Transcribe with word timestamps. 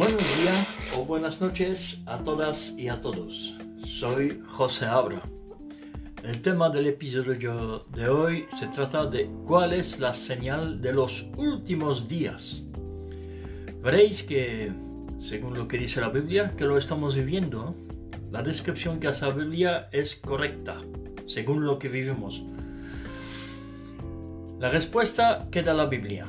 Buenos 0.00 0.40
días 0.40 0.94
o 0.96 1.04
buenas 1.04 1.42
noches 1.42 2.00
a 2.06 2.16
todas 2.24 2.74
y 2.78 2.88
a 2.88 3.02
todos. 3.02 3.54
Soy 3.84 4.42
José 4.46 4.86
Abra. 4.86 5.20
El 6.24 6.40
tema 6.40 6.70
del 6.70 6.86
episodio 6.86 7.84
de 7.94 8.08
hoy 8.08 8.46
se 8.48 8.68
trata 8.68 9.04
de 9.04 9.28
cuál 9.44 9.74
es 9.74 9.98
la 9.98 10.14
señal 10.14 10.80
de 10.80 10.94
los 10.94 11.26
últimos 11.36 12.08
días. 12.08 12.62
Veréis 13.82 14.22
que, 14.22 14.72
según 15.18 15.52
lo 15.52 15.68
que 15.68 15.76
dice 15.76 16.00
la 16.00 16.08
Biblia, 16.08 16.54
que 16.56 16.64
lo 16.64 16.78
estamos 16.78 17.14
viviendo, 17.14 17.74
la 18.30 18.42
descripción 18.42 19.00
que 19.00 19.08
hace 19.08 19.26
la 19.26 19.34
Biblia 19.34 19.90
es 19.92 20.16
correcta, 20.16 20.80
según 21.26 21.66
lo 21.66 21.78
que 21.78 21.90
vivimos. 21.90 22.42
La 24.58 24.70
respuesta 24.70 25.46
que 25.50 25.62
da 25.62 25.74
la 25.74 25.84
Biblia. 25.84 26.26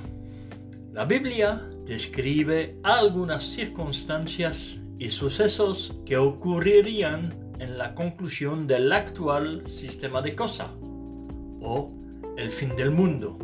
La 0.92 1.06
Biblia 1.06 1.71
describe 1.86 2.78
algunas 2.84 3.44
circunstancias 3.44 4.82
y 4.98 5.10
sucesos 5.10 5.94
que 6.06 6.18
ocurrirían 6.18 7.54
en 7.60 7.78
la 7.78 7.94
conclusión 7.96 8.68
del 8.68 8.92
actual 8.92 9.68
sistema 9.68 10.22
de 10.22 10.36
cosas 10.36 10.70
o 11.62 11.92
el 12.38 12.52
fin 12.52 12.76
del 12.76 12.92
mundo. 12.92 13.38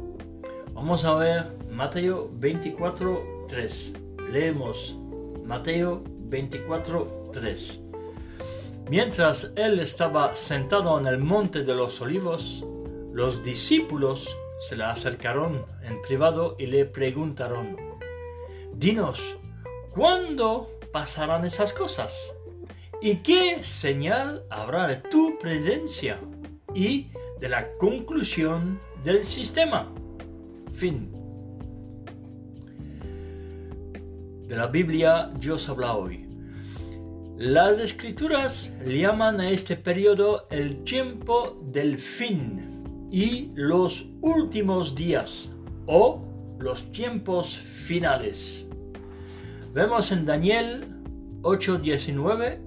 Vamos 0.73 1.05
a 1.05 1.16
ver 1.16 1.58
Mateo 1.72 2.30
24, 2.34 3.45
3. 3.48 3.94
Leemos 4.31 4.98
Mateo 5.45 6.04
24, 6.30 7.31
3. 7.34 7.81
Mientras 8.90 9.52
él 9.56 9.80
estaba 9.80 10.36
sentado 10.36 11.00
en 11.00 11.08
el 11.08 11.17
monte 11.17 11.64
de 11.64 11.76
los 11.76 12.00
olivos, 12.02 12.64
los 13.14 13.44
discípulos 13.44 14.28
se 14.59 14.76
le 14.76 14.84
acercaron 14.84 15.66
en 15.84 16.02
privado 16.02 16.56
y 16.58 16.67
le 16.67 16.86
preguntaron, 16.86 17.87
Dinos, 18.78 19.36
¿cuándo 19.89 20.70
pasarán 20.94 21.45
esas 21.45 21.73
cosas? 21.73 22.31
¿Y 23.02 23.16
qué 23.16 23.64
señal 23.64 24.44
habrá 24.52 24.86
de 24.86 24.97
tu 24.97 25.39
presencia 25.39 26.20
y 26.75 27.08
de 27.39 27.50
la 27.50 27.75
conclusión 27.80 28.80
del 29.03 29.23
sistema? 29.23 29.92
Fin. 30.75 31.11
De 34.48 34.55
la 34.55 34.67
Biblia 34.67 35.31
Dios 35.39 35.67
habla 35.70 35.95
hoy. 35.95 36.30
Las 37.36 37.80
escrituras 37.80 38.72
llaman 38.86 39.42
a 39.42 39.50
este 39.50 39.75
periodo 39.75 40.45
el 40.52 40.83
tiempo 40.83 41.58
del 41.64 41.98
fin 41.98 43.09
y 43.11 43.50
los 43.55 44.05
últimos 44.22 44.94
días 44.94 45.52
o 45.88 46.28
los 46.59 46.92
tiempos 46.92 47.55
finales. 47.55 48.67
Vemos 49.78 50.11
en 50.11 50.25
Daniel 50.25 50.86
8:19, 51.44 52.59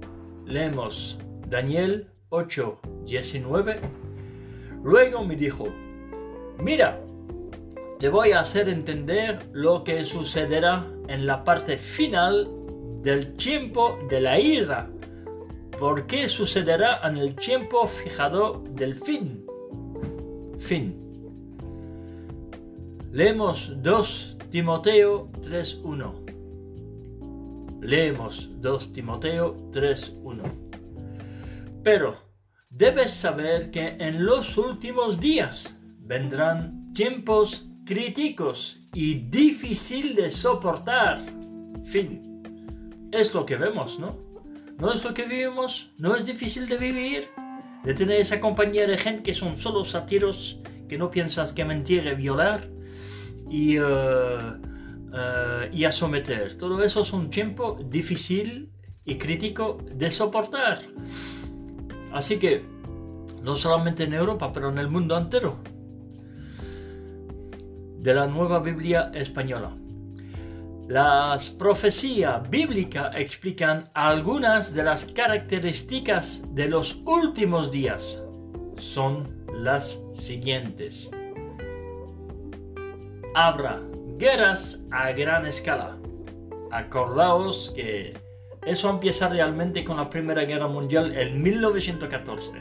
leemos 0.47 1.19
Daniel 1.49 2.07
8:19. 2.29 3.81
Luego 4.85 5.25
me 5.25 5.35
dijo, 5.35 5.67
mira, 6.61 7.01
te 7.99 8.09
voy 8.09 8.31
a 8.31 8.39
hacer 8.39 8.69
entender 8.69 9.41
lo 9.53 9.83
que 9.83 10.05
sucederá 10.05 10.87
en 11.09 11.27
la 11.27 11.43
parte 11.43 11.79
final 11.79 12.49
del 13.03 13.33
tiempo 13.33 13.99
de 14.09 14.21
la 14.21 14.39
ira, 14.39 14.89
porque 15.81 16.29
sucederá 16.29 17.01
en 17.03 17.17
el 17.17 17.35
tiempo 17.35 17.89
fijado 17.89 18.63
del 18.71 18.95
fin. 18.95 19.45
Fin. 20.59 20.95
Leemos 23.11 23.73
2 23.83 24.37
Timoteo 24.53 25.29
3.1. 25.43 26.20
Leemos 27.81 28.51
2 28.61 28.93
Timoteo 28.93 29.57
3.1. 29.73 30.43
Pero 31.83 32.17
debes 32.69 33.13
saber 33.13 33.71
que 33.71 33.97
en 33.99 34.25
los 34.25 34.59
últimos 34.59 35.19
días 35.19 35.81
vendrán 35.99 36.93
tiempos 36.93 37.69
críticos 37.87 38.81
y 38.93 39.15
difícil 39.15 40.15
de 40.15 40.31
soportar. 40.31 41.21
Fin. 41.85 43.09
Es 43.13 43.33
lo 43.35 43.47
que 43.47 43.57
vemos, 43.57 43.99
¿no? 43.99 44.19
¿No 44.79 44.93
es 44.93 45.03
lo 45.03 45.15
que 45.15 45.25
vivimos? 45.25 45.91
¿No 45.99 46.15
es 46.15 46.27
difícil 46.27 46.69
de 46.69 46.77
vivir? 46.77 47.29
De 47.85 47.95
tener 47.95 48.21
esa 48.21 48.41
compañía 48.41 48.87
de 48.87 48.99
gente 48.99 49.23
que 49.23 49.35
son 49.35 49.57
solo 49.57 49.85
satiros, 49.85 50.59
que 50.87 50.99
no 50.99 51.11
piensas 51.11 51.53
que 51.55 51.65
mentir 51.65 52.07
y 52.07 52.15
violar. 52.15 52.69
Y... 53.49 53.79
Uh, 53.79 54.71
eh, 55.13 55.71
y 55.73 55.85
a 55.85 55.93
someter. 55.93 56.57
Todo 56.57 56.83
eso 56.83 57.01
es 57.01 57.13
un 57.13 57.31
tiempo 57.31 57.79
difícil 57.85 58.71
y 59.05 59.17
crítico 59.17 59.79
de 59.93 60.11
soportar. 60.11 60.81
Así 62.13 62.39
que, 62.39 62.65
no 63.43 63.57
solamente 63.57 64.05
en 64.05 64.15
Europa, 64.15 64.53
pero 64.53 64.71
en 64.71 64.79
el 64.79 64.89
mundo 64.89 65.17
entero. 65.17 65.59
De 67.99 68.15
la 68.15 68.27
nueva 68.27 68.61
Biblia 68.61 69.11
española. 69.15 69.77
Las 70.89 71.51
profecías 71.51 72.49
bíblicas 72.51 73.15
explican 73.15 73.85
algunas 73.95 74.75
de 74.75 74.83
las 74.83 75.05
características 75.05 76.43
de 76.53 76.69
los 76.69 77.01
últimos 77.05 77.71
días. 77.71 78.21
Son 78.77 79.45
las 79.55 80.01
siguientes. 80.13 81.11
Habrá 83.35 83.90
guerras 84.21 84.79
a 84.91 85.13
gran 85.13 85.47
escala. 85.47 85.97
Acordaos 86.71 87.73
que 87.75 88.13
eso 88.67 88.91
empieza 88.91 89.31
realmente 89.31 89.83
con 89.83 89.97
la 89.97 90.11
Primera 90.11 90.45
Guerra 90.45 90.69
Mundial 90.69 91.17
en 91.17 91.41
1914. 91.41 92.53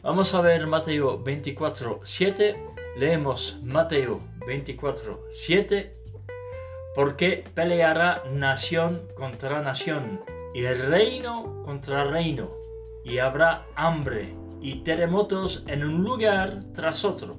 Vamos 0.00 0.32
a 0.34 0.40
ver 0.40 0.68
Mateo 0.68 1.18
24, 1.18 2.00
7. 2.04 2.66
Leemos 2.96 3.58
Mateo 3.64 4.20
24, 4.46 5.24
7. 5.28 5.96
Porque 6.94 7.44
peleará 7.52 8.22
nación 8.32 9.08
contra 9.16 9.60
nación 9.60 10.20
y 10.54 10.62
reino 10.66 11.62
contra 11.64 12.04
reino, 12.04 12.50
y 13.04 13.18
habrá 13.18 13.66
hambre 13.74 14.34
y 14.60 14.82
terremotos 14.84 15.64
en 15.66 15.84
un 15.84 16.02
lugar 16.02 16.60
tras 16.74 17.04
otro. 17.04 17.36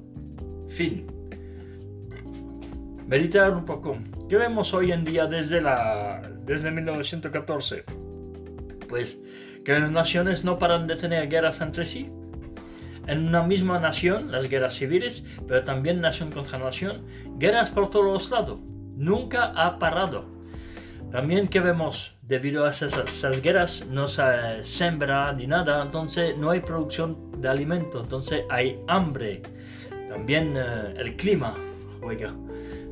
Fin 0.68 1.19
meditar 3.10 3.52
un 3.54 3.66
poco. 3.66 3.98
¿Qué 4.30 4.38
vemos 4.38 4.74
hoy 4.74 4.92
en 4.92 5.04
día 5.04 5.26
desde, 5.26 5.60
la, 5.60 6.22
desde 6.46 6.70
1914? 6.70 7.84
Pues 8.88 9.20
que 9.66 9.80
las 9.80 9.92
naciones 9.92 10.44
no 10.44 10.60
paran 10.60 10.86
de 10.86 10.96
tener 10.96 11.28
guerras 11.28 11.60
entre 11.60 11.86
sí. 11.86 12.12
En 13.08 13.28
una 13.28 13.42
misma 13.42 13.80
nación, 13.80 14.32
las 14.32 14.48
guerras 14.48 14.76
civiles, 14.76 15.26
pero 15.48 15.64
también 15.64 16.00
nación 16.00 16.32
contra 16.32 16.60
nación, 16.60 17.04
guerras 17.40 17.72
por 17.72 17.90
todos 17.90 18.30
lados. 18.30 18.60
Nunca 18.96 19.54
ha 19.56 19.80
parado. 19.80 20.26
También 21.12 21.48
que 21.48 21.60
vemos, 21.60 22.16
debido 22.22 22.66
a 22.66 22.70
esas, 22.70 23.42
guerras, 23.42 23.84
no 23.90 24.08
se 24.08 24.64
sembra 24.64 25.34
ni 25.34 25.48
nada, 25.48 25.82
entonces 25.82 26.38
no 26.38 26.52
hay 26.52 26.60
producción 26.60 27.42
de 27.42 27.48
alimento, 27.48 28.02
entonces 28.02 28.44
hay 28.50 28.80
hambre. 28.88 29.42
También 30.10 30.54
eh, 30.56 30.94
el 30.98 31.16
clima 31.16 31.56
juega. 32.00 32.32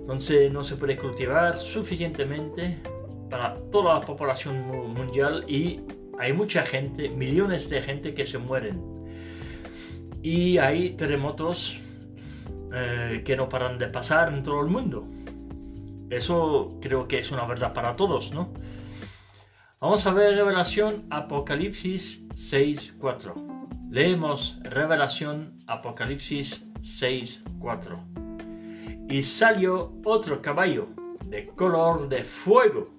Entonces 0.08 0.50
no 0.54 0.64
se 0.64 0.78
puede 0.78 0.96
cultivar 0.96 1.58
suficientemente 1.58 2.78
para 3.30 3.56
toda 3.72 3.96
la 3.96 4.00
población 4.00 4.66
mundial 4.94 5.44
y 5.50 5.82
hay 6.18 6.32
mucha 6.32 6.64
gente, 6.64 7.10
millones 7.10 7.70
de 7.70 7.82
gente 7.82 8.14
que 8.14 8.26
se 8.26 8.38
mueren. 8.38 8.82
Y 10.24 10.60
hay 10.60 10.92
terremotos 10.92 11.82
eh, 12.74 13.22
que 13.26 13.36
no 13.36 13.50
paran 13.50 13.78
de 13.78 13.88
pasar 13.88 14.32
en 14.32 14.44
todo 14.44 14.62
el 14.62 14.68
mundo. 14.68 15.06
Eso 16.10 16.80
creo 16.82 17.10
que 17.10 17.20
es 17.20 17.34
una 17.34 17.44
verdad 17.44 17.74
para 17.74 17.94
todos, 17.98 18.32
¿no? 18.32 18.54
Vamos 19.82 20.08
a 20.08 20.14
ver 20.14 20.36
Revelación 20.36 21.06
Apocalipsis 21.10 22.26
6.4. 22.30 23.90
Leemos 23.92 24.58
Revelación 24.64 25.60
Apocalipsis 25.68 26.64
6.4 26.76 28.27
y 29.08 29.22
salió 29.24 29.94
otro 30.04 30.42
caballo 30.42 30.88
de 31.26 31.48
color 31.48 32.10
de 32.10 32.24
fuego. 32.24 32.90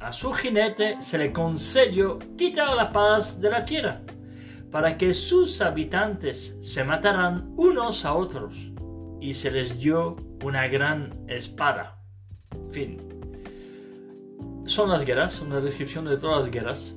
A 0.00 0.12
su 0.12 0.32
jinete 0.32 1.00
se 1.00 1.18
le 1.18 1.32
concedió 1.32 2.18
quitar 2.36 2.74
la 2.74 2.92
paz 2.92 3.40
de 3.40 3.50
la 3.50 3.64
tierra, 3.64 4.02
para 4.70 4.96
que 4.96 5.14
sus 5.14 5.60
habitantes 5.60 6.56
se 6.60 6.84
mataran 6.84 7.52
unos 7.56 8.04
a 8.04 8.14
otros, 8.14 8.54
y 9.20 9.34
se 9.34 9.50
les 9.50 9.78
dio 9.78 10.16
una 10.44 10.68
gran 10.68 11.12
espada. 11.26 11.98
Fin. 12.70 12.98
Son 14.64 14.90
las 14.90 15.04
guerras, 15.04 15.40
una 15.40 15.60
descripción 15.60 16.04
de 16.04 16.16
todas 16.16 16.40
las 16.40 16.50
guerras. 16.50 16.94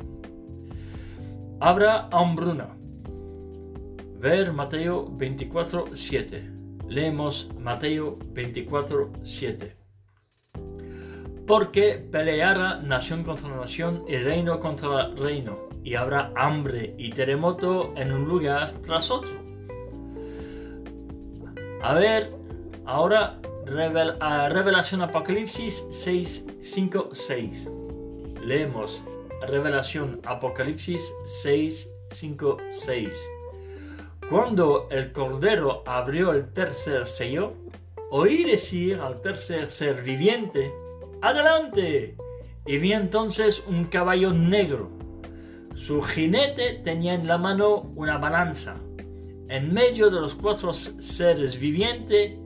Habrá 1.60 2.08
hambruna. 2.12 2.76
Ver 4.20 4.54
Mateo 4.54 5.08
24, 5.12 5.86
7. 5.96 6.61
Leemos 6.92 7.48
Mateo 7.58 8.20
24, 8.34 9.14
7. 9.24 9.78
porque 11.48 12.06
peleará 12.12 12.82
nación 12.82 13.24
contra 13.24 13.48
nación 13.50 14.04
y 14.10 14.18
reino 14.18 14.60
contra 14.60 15.08
reino, 15.16 15.70
y 15.84 15.96
habrá 15.96 16.32
hambre 16.36 16.94
y 16.98 17.12
terremoto 17.12 17.94
en 17.96 18.12
un 18.12 18.26
lugar 18.26 18.74
tras 18.86 19.10
otro. 19.10 19.32
A 21.82 21.94
ver, 21.94 22.30
ahora 22.86 23.40
Revelación 23.66 25.02
Apocalipsis 25.02 25.86
6, 25.92 26.46
5, 26.60 27.10
6. 27.14 27.70
Leemos 28.44 29.02
Revelación 29.48 30.20
Apocalipsis 30.26 31.14
6, 31.26 31.90
5, 32.12 32.58
6. 32.70 33.30
Cuando 34.32 34.88
el 34.90 35.12
Cordero 35.12 35.84
abrió 35.86 36.32
el 36.32 36.54
tercer 36.54 37.06
sello, 37.06 37.52
oí 38.12 38.46
decir 38.46 38.96
al 39.02 39.20
tercer 39.20 39.70
ser 39.70 40.04
viviente, 40.04 40.72
¡Adelante! 41.22 42.16
Y 42.66 42.78
vi 42.78 42.94
entonces 42.94 43.62
un 43.68 43.84
caballo 43.84 44.32
negro. 44.32 44.90
Su 45.76 46.00
jinete 46.00 46.80
tenía 46.82 47.14
en 47.14 47.28
la 47.28 47.38
mano 47.38 47.92
una 47.98 48.20
balanza. 48.20 48.78
En 49.50 49.74
medio 49.74 50.10
de 50.10 50.22
los 50.22 50.34
cuatro 50.34 50.72
seres 50.74 51.60
vivientes 51.60 52.38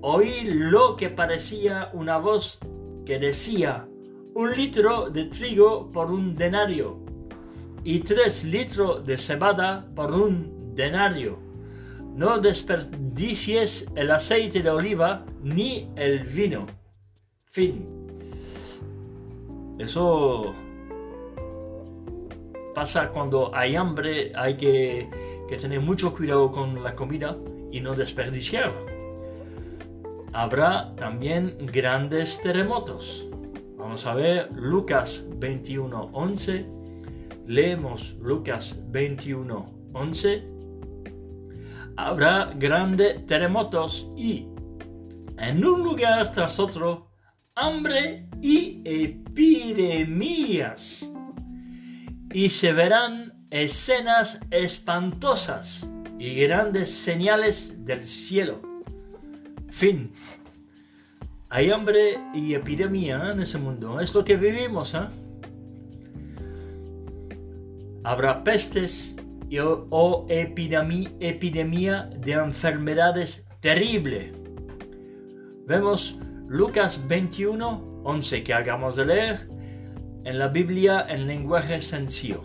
oí 0.00 0.40
lo 0.42 0.96
que 0.96 1.08
parecía 1.08 1.90
una 1.92 2.18
voz 2.18 2.58
que 3.06 3.20
decía, 3.20 3.86
un 4.34 4.56
litro 4.56 5.08
de 5.08 5.26
trigo 5.26 5.88
por 5.92 6.10
un 6.10 6.34
denario 6.34 6.98
y 7.84 8.00
tres 8.00 8.42
litros 8.42 9.06
de 9.06 9.16
cebada 9.16 9.86
por 9.94 10.12
un 10.12 10.57
denario. 10.78 11.38
No 12.14 12.38
desperdicies 12.38 13.90
el 13.96 14.10
aceite 14.12 14.62
de 14.62 14.70
oliva 14.70 15.26
ni 15.42 15.90
el 15.96 16.20
vino. 16.20 16.66
Fin. 17.46 17.86
Eso 19.78 20.54
pasa 22.74 23.10
cuando 23.10 23.54
hay 23.54 23.74
hambre, 23.74 24.32
hay 24.36 24.56
que, 24.56 25.08
tener 25.60 25.80
mucho 25.80 26.14
cuidado 26.14 26.52
con 26.52 26.82
la 26.82 26.94
comida 26.94 27.36
y 27.72 27.80
no 27.80 27.94
desperdiciar. 27.94 28.72
Habrá 30.32 30.94
también 30.94 31.56
grandes 31.72 32.40
terremotos. 32.40 33.26
Vamos 33.76 34.06
a 34.06 34.14
ver 34.14 34.50
Lucas 34.52 35.24
21:11. 35.40 36.66
Leemos 37.46 38.14
Lucas 38.20 38.76
21:11. 38.92 40.57
Habrá 42.00 42.54
grandes 42.54 43.26
terremotos 43.26 44.08
y 44.16 44.46
en 45.36 45.64
un 45.64 45.82
lugar 45.82 46.30
tras 46.30 46.60
otro 46.60 47.10
hambre 47.56 48.28
y 48.40 48.80
epidemias. 48.84 50.32
Y 52.32 52.50
se 52.50 52.72
verán 52.72 53.32
escenas 53.50 54.38
espantosas 54.52 55.90
y 56.20 56.36
grandes 56.36 56.94
señales 56.94 57.84
del 57.84 58.04
cielo. 58.04 58.62
Fin. 59.68 60.12
Hay 61.48 61.72
hambre 61.72 62.20
y 62.32 62.54
epidemia 62.54 63.32
en 63.32 63.40
ese 63.40 63.58
mundo. 63.58 63.98
Es 63.98 64.14
lo 64.14 64.24
que 64.24 64.36
vivimos. 64.36 64.94
¿eh? 64.94 65.08
Habrá 68.04 68.44
pestes 68.44 69.16
o, 69.56 70.26
epidemia, 70.28 71.10
epidemia 71.20 72.10
de 72.18 72.32
enfermedades 72.32 73.46
terribles. 73.60 74.32
Vemos 75.66 76.18
Lucas 76.48 77.06
21, 77.06 78.02
11 78.04 78.42
que 78.42 78.54
hagamos 78.54 78.96
de 78.96 79.06
leer 79.06 79.48
en 80.24 80.38
la 80.38 80.48
Biblia 80.48 81.06
en 81.08 81.26
lenguaje 81.26 81.80
sencillo. 81.80 82.42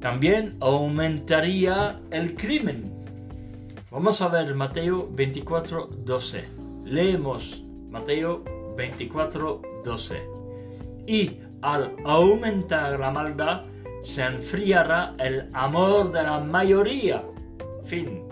También 0.00 0.56
aumentaría 0.60 2.00
el 2.10 2.34
crimen. 2.34 2.92
Vamos 3.90 4.20
a 4.20 4.28
ver 4.28 4.54
Mateo 4.54 5.08
24, 5.12 5.86
12. 6.04 6.44
Leemos 6.84 7.62
Mateo 7.88 8.42
24, 8.76 9.62
12. 9.84 10.22
Y 11.06 11.38
al 11.60 11.94
aumentar 12.04 12.98
la 12.98 13.10
maldad, 13.10 13.62
se 14.02 14.22
enfriará 14.22 15.14
el 15.18 15.48
amor 15.52 16.12
de 16.12 16.22
la 16.22 16.40
mayoría. 16.40 17.22
Fin. 17.84 18.24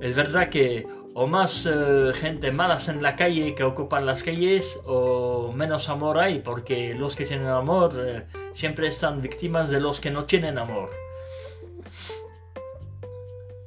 Es 0.00 0.14
verdad 0.14 0.48
que 0.48 0.86
o 1.14 1.26
más 1.26 1.66
eh, 1.66 2.12
gente 2.14 2.52
malas 2.52 2.88
en 2.88 3.02
la 3.02 3.16
calle 3.16 3.56
que 3.56 3.64
ocupan 3.64 4.06
las 4.06 4.22
calles 4.22 4.78
o 4.86 5.52
menos 5.52 5.88
amor 5.88 6.18
hay 6.18 6.38
porque 6.38 6.94
los 6.94 7.16
que 7.16 7.24
tienen 7.24 7.48
amor 7.48 7.92
eh, 7.98 8.24
siempre 8.52 8.86
están 8.86 9.20
víctimas 9.20 9.68
de 9.70 9.80
los 9.80 10.00
que 10.00 10.12
no 10.12 10.24
tienen 10.24 10.58
amor. 10.58 10.90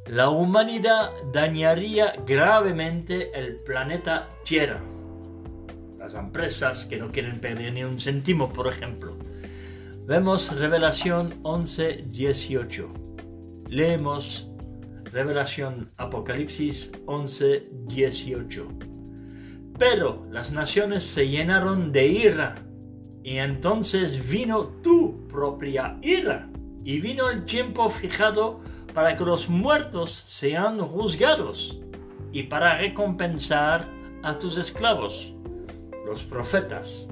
La 0.06 0.30
humanidad 0.30 1.12
dañaría 1.34 2.14
gravemente 2.26 3.38
el 3.38 3.56
planeta 3.58 4.30
Tierra. 4.44 4.82
Las 6.00 6.16
empresas 6.16 6.86
que 6.86 6.98
no 6.98 7.12
quieren 7.12 7.40
perder 7.40 7.74
ni 7.74 7.84
un 7.84 8.00
céntimo, 8.00 8.50
por 8.52 8.68
ejemplo. 8.68 9.14
Vemos 10.12 10.54
Revelación 10.60 11.42
11:18. 11.44 12.86
Leemos 13.70 14.46
Revelación 15.06 15.90
Apocalipsis 15.96 16.92
11, 17.06 17.70
18. 17.86 18.68
Pero 19.80 20.28
las 20.30 20.52
naciones 20.52 21.06
se 21.06 21.30
llenaron 21.30 21.94
de 21.94 22.08
ira, 22.08 22.56
y 23.24 23.38
entonces 23.38 24.30
vino 24.30 24.66
tu 24.84 25.30
propia 25.30 25.98
ira, 26.02 26.50
y 26.84 27.00
vino 27.00 27.30
el 27.30 27.46
tiempo 27.46 27.88
fijado 27.88 28.60
para 28.94 29.16
que 29.16 29.24
los 29.24 29.48
muertos 29.48 30.12
sean 30.12 30.80
juzgados, 30.80 31.80
y 32.34 32.44
para 32.44 32.78
recompensar 32.78 33.88
a 34.24 34.38
tus 34.38 34.58
esclavos, 34.58 35.34
los 36.06 36.22
profetas, 36.24 37.08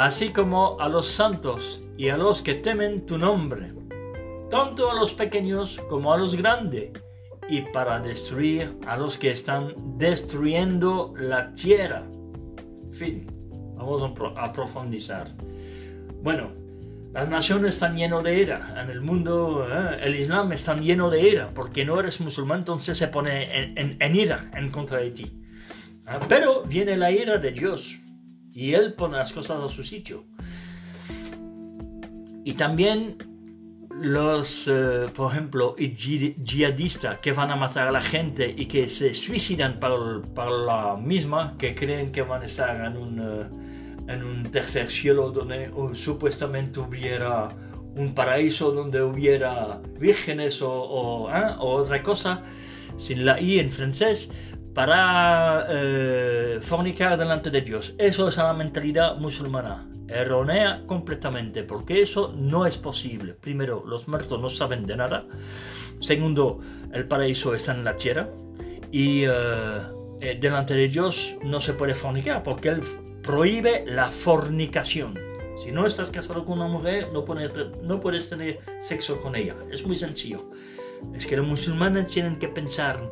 así 0.00 0.30
como 0.30 0.80
a 0.80 0.88
los 0.88 1.06
santos 1.06 1.82
y 1.96 2.08
a 2.08 2.16
los 2.16 2.42
que 2.42 2.54
temen 2.54 3.06
tu 3.06 3.18
nombre 3.18 3.72
tanto 4.50 4.90
a 4.90 4.94
los 4.94 5.14
pequeños 5.14 5.80
como 5.88 6.12
a 6.12 6.18
los 6.18 6.34
grandes, 6.34 6.90
y 7.48 7.62
para 7.62 7.98
destruir 8.00 8.76
a 8.86 8.96
los 8.96 9.18
que 9.18 9.30
están 9.30 9.74
destruyendo 9.96 11.14
la 11.16 11.52
tierra. 11.54 12.04
Fin, 12.92 13.26
vamos 13.76 14.02
a 14.36 14.52
profundizar. 14.52 15.28
Bueno, 16.22 16.52
las 17.12 17.28
naciones 17.28 17.74
están 17.74 17.96
llenas 17.96 18.22
de 18.22 18.38
ira. 18.38 18.76
En 18.80 18.90
el 18.90 19.00
mundo, 19.00 19.66
eh, 19.68 19.98
el 20.02 20.14
Islam 20.14 20.52
está 20.52 20.76
lleno 20.76 21.10
de 21.10 21.28
ira. 21.28 21.50
Porque 21.52 21.84
no 21.84 21.98
eres 21.98 22.20
musulmán, 22.20 22.60
entonces 22.60 22.96
se 22.96 23.08
pone 23.08 23.74
en, 23.76 24.14
ira 24.14 24.48
en 24.54 24.70
contra 24.70 24.98
de 24.98 25.10
ti. 25.10 25.32
Ah, 26.06 26.20
pero 26.28 26.62
viene 26.62 26.96
la 26.96 27.10
ira 27.10 27.38
de 27.38 27.50
Dios. 27.50 27.99
Y 28.52 28.74
Él 28.74 28.94
pone 28.94 29.16
las 29.16 29.32
cosas 29.32 29.62
a 29.62 29.68
su 29.68 29.84
sitio. 29.84 30.24
Y 32.44 32.54
también 32.54 33.18
los, 33.90 34.66
eh, 34.66 35.08
por 35.14 35.32
ejemplo, 35.32 35.76
yihadistas 35.76 37.18
que 37.18 37.32
van 37.32 37.50
a 37.50 37.56
matar 37.56 37.88
a 37.88 37.92
la 37.92 38.00
gente 38.00 38.52
y 38.56 38.66
que 38.66 38.88
se 38.88 39.12
suicidan 39.14 39.78
para, 39.78 40.50
la 40.50 40.96
misma, 40.96 41.54
que 41.58 41.74
creen 41.74 42.10
que 42.10 42.22
van 42.22 42.42
a 42.42 42.46
estar 42.46 42.84
en 42.84 42.96
un, 42.96 43.18
eh, 43.20 44.12
en 44.12 44.24
un 44.24 44.50
tercer 44.50 44.88
cielo 44.88 45.30
donde 45.30 45.70
supuestamente 45.94 46.80
hubiera 46.80 47.50
un 47.94 48.14
paraíso 48.14 48.70
donde 48.70 49.02
hubiera 49.02 49.80
vírgenes 49.98 50.62
o, 50.62 51.28
¿eh? 51.32 51.54
o, 51.58 51.74
otra 51.74 52.02
cosa, 52.02 52.42
sin 52.96 53.24
la 53.24 53.40
I 53.40 53.58
en 53.58 53.70
francés, 53.70 54.30
para 54.74 55.66
fornicar 56.62 57.18
delante 57.18 57.50
de 57.50 57.60
Dios. 57.60 57.94
Eso 57.98 58.28
es 58.28 58.36
la 58.36 58.52
mentalidad 58.52 59.16
musulmana 59.16 59.86
errónea 60.10 60.82
completamente, 60.86 61.62
porque 61.62 62.02
eso 62.02 62.34
no 62.36 62.66
es 62.66 62.76
posible. 62.76 63.34
Primero, 63.34 63.84
los 63.86 64.08
muertos 64.08 64.40
no 64.40 64.50
saben 64.50 64.86
de 64.86 64.96
nada. 64.96 65.24
Segundo, 66.00 66.60
el 66.92 67.06
paraíso 67.06 67.54
está 67.54 67.72
en 67.72 67.84
la 67.84 67.96
tierra. 67.96 68.28
Y 68.90 69.24
eh, 69.24 69.30
eh, 70.20 70.38
delante 70.40 70.74
de 70.74 70.88
Dios 70.88 71.36
no 71.44 71.60
se 71.60 71.74
puede 71.74 71.94
fornicar, 71.94 72.42
porque 72.42 72.70
Él 72.70 72.80
prohíbe 73.22 73.84
la 73.86 74.10
fornicación. 74.10 75.18
Si 75.62 75.70
no 75.70 75.86
estás 75.86 76.10
casado 76.10 76.44
con 76.44 76.58
una 76.58 76.68
mujer, 76.68 77.10
no 77.12 77.24
puedes, 77.24 78.28
tener 78.28 78.60
sexo 78.80 79.20
con 79.20 79.36
ella. 79.36 79.54
Es 79.70 79.86
muy 79.86 79.94
sencillo. 79.94 80.50
Es 81.14 81.26
que 81.26 81.36
los 81.36 81.46
musulmanes 81.46 82.08
tienen 82.08 82.38
que 82.38 82.48
pensar. 82.48 83.10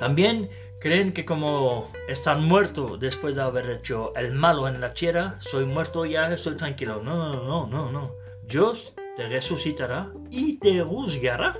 También 0.00 0.48
creen 0.80 1.12
que 1.12 1.26
como 1.26 1.92
están 2.08 2.42
muertos 2.42 2.98
después 2.98 3.36
de 3.36 3.42
haber 3.42 3.68
hecho 3.68 4.14
el 4.16 4.32
malo 4.32 4.66
en 4.66 4.80
la 4.80 4.94
tierra, 4.94 5.36
soy 5.40 5.66
muerto 5.66 6.06
ya, 6.06 6.32
estoy 6.32 6.56
tranquilo. 6.56 7.02
No, 7.02 7.18
no, 7.18 7.44
no, 7.44 7.66
no, 7.66 7.92
no. 7.92 8.14
Dios 8.42 8.94
te 9.18 9.28
resucitará 9.28 10.10
y 10.30 10.58
te 10.58 10.80
juzgará. 10.82 11.58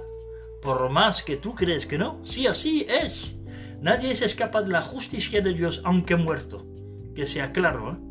Por 0.63 0.89
más 0.89 1.23
que 1.23 1.37
tú 1.37 1.55
crees 1.55 1.85
que 1.85 1.99
no, 1.99 2.19
sí, 2.23 2.47
así 2.47 2.87
es. 2.89 3.39
Nadie 3.79 4.17
se 4.17 4.25
escapa 4.25 4.63
de 4.63 4.71
la 4.71 4.81
justicia 4.81 5.43
de 5.43 5.53
Dios 5.53 5.83
aunque 5.85 6.17
muerto. 6.17 6.67
Que 7.15 7.27
sea 7.27 7.53
claro. 7.53 7.93
¿eh? 7.93 8.10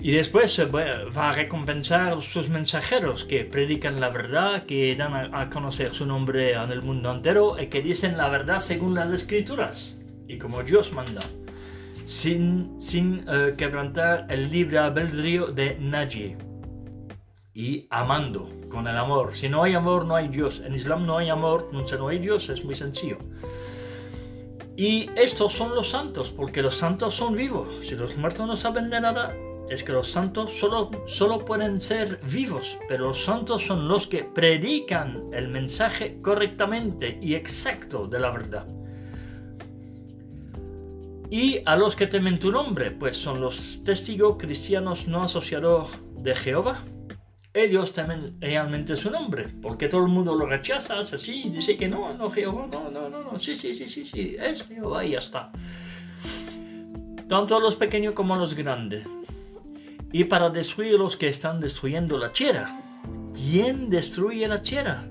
Y 0.00 0.12
después 0.12 0.58
eh, 0.58 0.64
va 0.64 1.28
a 1.28 1.32
recompensar 1.32 2.22
sus 2.22 2.48
mensajeros 2.48 3.24
que 3.24 3.44
predican 3.44 4.00
la 4.00 4.08
verdad, 4.08 4.64
que 4.64 4.96
dan 4.96 5.34
a 5.34 5.50
conocer 5.50 5.92
su 5.92 6.06
nombre 6.06 6.54
en 6.54 6.70
el 6.70 6.82
mundo 6.82 7.12
entero 7.12 7.60
y 7.60 7.66
que 7.66 7.82
dicen 7.82 8.16
la 8.16 8.28
verdad 8.28 8.60
según 8.60 8.94
las 8.94 9.12
escrituras 9.12 10.00
y 10.26 10.38
como 10.38 10.62
Dios 10.62 10.92
manda, 10.92 11.22
sin, 12.06 12.80
sin 12.80 13.24
eh, 13.28 13.54
quebrantar 13.58 14.26
el 14.30 14.50
libre 14.50 14.78
albedrío 14.78 15.48
de 15.48 15.76
nadie 15.78 16.38
y 17.52 17.86
amando 17.90 18.48
con 18.70 18.86
el 18.86 18.96
amor. 18.96 19.32
Si 19.32 19.48
no 19.48 19.64
hay 19.64 19.74
amor, 19.74 20.06
no 20.06 20.14
hay 20.14 20.28
Dios. 20.28 20.62
En 20.64 20.72
Islam 20.72 21.04
no 21.04 21.18
hay 21.18 21.28
amor, 21.28 21.68
no 21.72 22.08
hay 22.08 22.18
Dios, 22.18 22.48
es 22.48 22.64
muy 22.64 22.74
sencillo. 22.74 23.18
Y 24.76 25.10
estos 25.16 25.52
son 25.52 25.74
los 25.74 25.90
santos, 25.90 26.30
porque 26.30 26.62
los 26.62 26.76
santos 26.76 27.14
son 27.14 27.34
vivos. 27.34 27.68
Si 27.86 27.96
los 27.96 28.16
muertos 28.16 28.46
no 28.46 28.56
saben 28.56 28.88
de 28.88 29.00
nada, 29.00 29.34
es 29.70 29.84
que 29.84 29.92
los 29.92 30.10
santos 30.10 30.52
solo, 30.58 30.90
solo 31.06 31.44
pueden 31.44 31.80
ser 31.80 32.18
vivos, 32.24 32.76
pero 32.88 33.08
los 33.08 33.22
santos 33.22 33.64
son 33.64 33.86
los 33.86 34.08
que 34.08 34.24
predican 34.24 35.30
el 35.32 35.46
mensaje 35.46 36.18
correctamente 36.20 37.16
y 37.22 37.36
exacto 37.36 38.08
de 38.08 38.18
la 38.18 38.32
verdad. 38.32 38.66
Y 41.30 41.62
a 41.64 41.76
los 41.76 41.94
que 41.94 42.08
temen 42.08 42.40
tu 42.40 42.50
nombre, 42.50 42.90
pues 42.90 43.16
son 43.16 43.40
los 43.40 43.84
testigos 43.84 44.36
cristianos 44.36 45.06
no 45.06 45.22
asociados 45.22 45.88
de 46.16 46.34
Jehová. 46.34 46.82
Ellos 47.54 47.92
temen 47.92 48.40
realmente 48.40 48.96
su 48.96 49.08
nombre, 49.08 49.46
porque 49.62 49.86
todo 49.86 50.02
el 50.02 50.08
mundo 50.08 50.34
lo 50.34 50.46
rechaza, 50.46 50.98
es 50.98 51.14
así, 51.14 51.48
dice 51.48 51.76
que 51.76 51.86
no, 51.86 52.12
no, 52.14 52.28
Jehová, 52.28 52.66
no, 52.68 52.90
no, 52.90 53.08
no, 53.08 53.22
no, 53.22 53.38
sí, 53.38 53.54
sí, 53.54 53.72
sí, 53.72 53.86
sí, 53.86 54.04
sí, 54.04 54.36
es 54.36 54.66
Jehová 54.66 55.04
y 55.04 55.12
ya 55.12 55.18
está. 55.18 55.52
Tanto 57.28 57.60
los 57.60 57.76
pequeños 57.76 58.14
como 58.14 58.34
los 58.34 58.54
grandes 58.54 59.06
y 60.12 60.24
para 60.24 60.50
destruir 60.50 60.98
los 60.98 61.16
que 61.16 61.28
están 61.28 61.60
destruyendo 61.60 62.18
la 62.18 62.32
tierra. 62.32 62.80
¿Quién 63.32 63.90
destruye 63.90 64.46
la 64.48 64.62
tierra? 64.62 65.06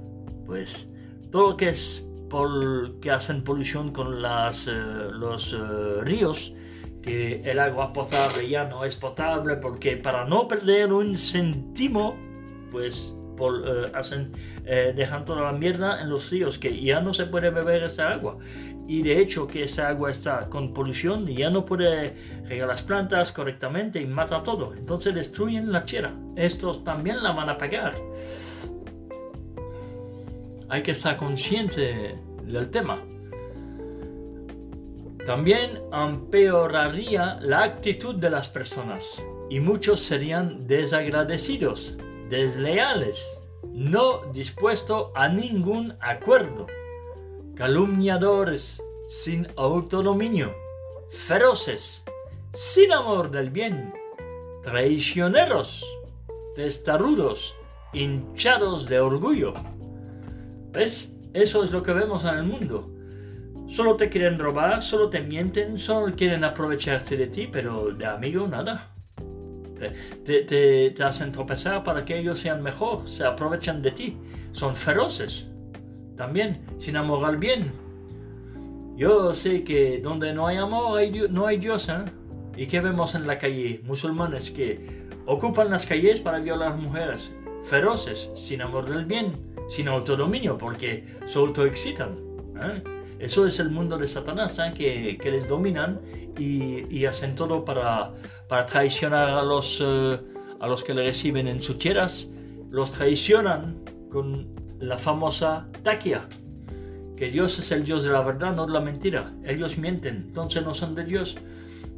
Pues 0.45 0.87
todo 1.31 1.51
lo 1.51 1.57
que 1.57 1.69
es 1.69 2.05
por, 2.29 2.99
que 2.99 3.11
hacen 3.11 3.43
polución 3.43 3.91
con 3.91 4.21
las, 4.21 4.67
eh, 4.67 4.71
los 5.11 5.53
eh, 5.53 6.01
ríos, 6.01 6.53
que 7.01 7.41
el 7.49 7.59
agua 7.59 7.93
potable 7.93 8.47
ya 8.47 8.65
no 8.65 8.83
es 8.83 8.95
potable 8.95 9.55
porque 9.55 9.95
para 9.95 10.25
no 10.25 10.47
perder 10.47 10.91
un 10.91 11.15
céntimo, 11.15 12.17
pues 12.71 13.13
eh, 13.39 13.91
hacen, 13.93 14.33
dejan 14.65 15.23
toda 15.23 15.43
la 15.43 15.53
mierda 15.53 16.01
en 16.01 16.09
los 16.09 16.29
ríos, 16.29 16.59
que 16.59 16.81
ya 16.81 16.99
no 16.99 17.13
se 17.13 17.25
puede 17.25 17.49
beber 17.51 17.83
esa 17.83 18.09
agua 18.09 18.37
y 18.89 19.03
de 19.03 19.19
hecho 19.19 19.45
que 19.45 19.65
esa 19.65 19.87
agua 19.87 20.09
está 20.09 20.49
con 20.49 20.73
polución 20.73 21.29
y 21.29 21.35
ya 21.35 21.51
no 21.51 21.63
puede 21.63 22.41
regar 22.47 22.67
las 22.67 22.81
plantas 22.81 23.31
correctamente 23.31 24.01
y 24.01 24.07
mata 24.07 24.41
todo. 24.41 24.73
Entonces 24.73 25.13
destruyen 25.13 25.71
la 25.71 25.85
tierra. 25.85 26.11
Estos 26.35 26.83
también 26.83 27.21
la 27.21 27.31
van 27.31 27.49
a 27.49 27.57
pagar. 27.59 27.93
Hay 30.69 30.81
que 30.81 30.89
estar 30.89 31.17
consciente 31.17 32.15
del 32.41 32.71
tema. 32.71 32.99
También 35.23 35.83
empeoraría 35.93 37.37
la 37.41 37.65
actitud 37.65 38.15
de 38.15 38.31
las 38.31 38.49
personas 38.49 39.23
y 39.51 39.59
muchos 39.59 39.99
serían 39.99 40.65
desagradecidos, 40.65 41.95
desleales, 42.31 43.39
no 43.71 44.25
dispuestos 44.33 45.11
a 45.13 45.27
ningún 45.27 45.95
acuerdo 45.99 46.65
calumniadores, 47.59 48.81
sin 49.05 49.45
autodominio, 49.57 50.55
feroces, 51.09 52.05
sin 52.53 52.89
amor 52.93 53.31
del 53.31 53.49
bien, 53.49 53.93
traicioneros, 54.63 55.85
testarudos, 56.55 57.53
hinchados 57.91 58.87
de 58.87 59.01
orgullo. 59.01 59.53
¿Ves? 60.71 61.13
Eso 61.33 61.61
es 61.61 61.71
lo 61.71 61.83
que 61.83 61.91
vemos 61.91 62.23
en 62.23 62.37
el 62.37 62.43
mundo. 62.45 62.89
Solo 63.67 63.97
te 63.97 64.07
quieren 64.07 64.39
robar, 64.39 64.81
solo 64.81 65.09
te 65.09 65.19
mienten, 65.19 65.77
solo 65.77 66.15
quieren 66.15 66.45
aprovecharse 66.45 67.17
de 67.17 67.27
ti, 67.27 67.49
pero 67.51 67.91
de 67.91 68.05
amigo 68.05 68.47
nada. 68.47 68.95
Te, 70.23 70.43
te, 70.93 71.03
hacen 71.03 71.33
tropezar 71.33 71.83
para 71.83 72.05
que 72.05 72.17
ellos 72.17 72.39
sean 72.39 72.63
mejor, 72.63 73.05
se 73.05 73.25
aprovechan 73.25 73.81
de 73.81 73.91
ti, 73.91 74.17
son 74.53 74.77
feroces 74.77 75.48
también, 76.19 76.65
sin 76.79 76.97
amor 76.97 77.23
al 77.23 77.37
bien. 77.37 77.71
Yo 78.97 79.33
sé 79.33 79.63
que 79.63 80.01
donde 80.01 80.33
no 80.33 80.47
hay 80.47 80.57
amor 80.57 80.99
no 81.29 81.47
hay 81.47 81.57
Dios. 81.57 81.87
¿eh? 81.87 82.03
¿Y 82.57 82.67
qué 82.67 82.81
vemos 82.81 83.15
en 83.15 83.25
la 83.25 83.37
calle? 83.37 83.79
Musulmanes 83.85 84.51
que 84.51 85.07
ocupan 85.25 85.69
las 85.69 85.85
calles 85.85 86.19
para 86.19 86.39
violar 86.39 86.75
mujeres, 86.75 87.31
feroces, 87.63 88.29
sin 88.35 88.61
amor 88.61 88.89
del 88.89 89.05
bien, 89.05 89.31
sin 89.69 89.87
autodominio, 89.87 90.57
porque 90.57 91.05
se 91.25 91.39
autoexcitan. 91.39 92.17
¿eh? 92.61 92.83
Eso 93.17 93.47
es 93.47 93.57
el 93.61 93.69
mundo 93.69 93.97
de 93.97 94.09
Satanás, 94.09 94.59
¿eh? 94.59 94.73
que, 94.75 95.31
les 95.31 95.47
dominan 95.47 96.01
y, 96.37 96.83
y, 96.93 97.05
hacen 97.05 97.33
todo 97.33 97.63
para, 97.63 98.13
para 98.49 98.65
traicionar 98.65 99.29
a 99.29 99.41
los, 99.41 99.81
eh, 99.81 100.19
a 100.59 100.67
los 100.67 100.83
que 100.83 100.93
le 100.93 101.03
reciben 101.03 101.47
en 101.47 101.61
sus 101.61 101.79
tierras. 101.79 102.27
Los 102.71 102.91
traicionan 102.91 103.85
con 104.11 104.59
la 104.79 104.97
famosa 104.97 105.67
taquia, 105.83 106.27
que 107.15 107.29
Dios 107.29 107.59
es 107.59 107.71
el 107.71 107.83
Dios 107.83 108.03
de 108.03 108.11
la 108.11 108.21
verdad, 108.21 108.55
no 108.55 108.65
de 108.65 108.73
la 108.73 108.79
mentira. 108.79 109.33
Ellos 109.43 109.77
mienten, 109.77 110.15
entonces 110.27 110.63
no 110.63 110.73
son 110.73 110.95
de 110.95 111.03
Dios. 111.03 111.37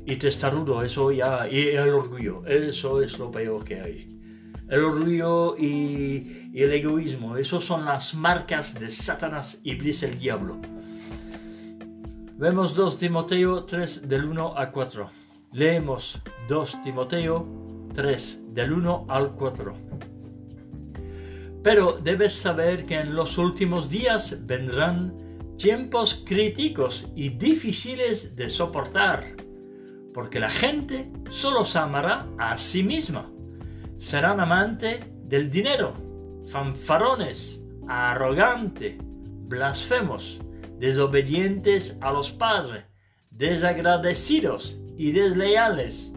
Y 0.06 0.16
testarudo, 0.16 0.82
eso 0.82 1.12
ya, 1.12 1.48
y 1.48 1.68
el 1.70 1.90
orgullo, 1.90 2.44
eso 2.48 3.02
es 3.02 3.20
lo 3.20 3.30
peor 3.30 3.64
que 3.64 3.80
hay. 3.80 4.22
El 4.68 4.84
orgullo 4.84 5.56
y, 5.58 6.50
el 6.56 6.72
egoísmo, 6.72 7.38
eso 7.38 7.62
son 7.62 7.86
las 7.86 8.16
marcas 8.16 8.80
de 8.80 8.90
Satanás, 8.90 9.60
y 9.64 9.74
Iblis, 9.74 10.02
el 10.02 10.18
diablo. 10.18 10.60
Vemos 12.38 12.74
2 12.74 12.98
Timoteo 12.98 13.66
3 13.66 14.08
del 14.10 14.26
1 14.26 14.58
al 14.58 14.72
4. 14.72 15.10
Leemos 15.52 16.20
2 16.48 16.82
Timoteo 16.84 17.46
3 17.94 18.40
del 18.54 18.74
1 18.74 19.06
al 19.08 19.34
4. 19.34 20.11
Pero 21.64 22.00
debes 22.02 22.34
saber 22.34 22.86
que 22.86 22.96
en 22.96 23.16
los 23.16 23.38
últimos 23.38 23.90
días 23.90 24.36
vendrán 24.48 25.14
tiempos 25.58 26.24
críticos 26.26 27.08
y 27.16 27.30
difíciles 27.30 28.36
de 28.36 28.50
soportar, 28.50 29.36
porque 30.12 30.40
la 30.40 30.50
gente 30.50 31.12
solo 31.30 31.64
se 31.64 31.78
amará 31.78 32.28
a 32.40 32.58
sí 32.58 32.82
misma. 32.82 33.32
Serán 34.00 34.40
amantes 34.40 35.06
del 35.26 35.52
dinero, 35.52 35.94
fanfarones, 36.46 37.64
arrogantes, 37.88 38.96
blasfemos, 39.00 40.42
desobedientes 40.80 41.96
a 42.02 42.12
los 42.12 42.32
padres, 42.32 42.86
desagradecidos 43.30 44.80
y 44.98 45.12
desleales. 45.12 46.12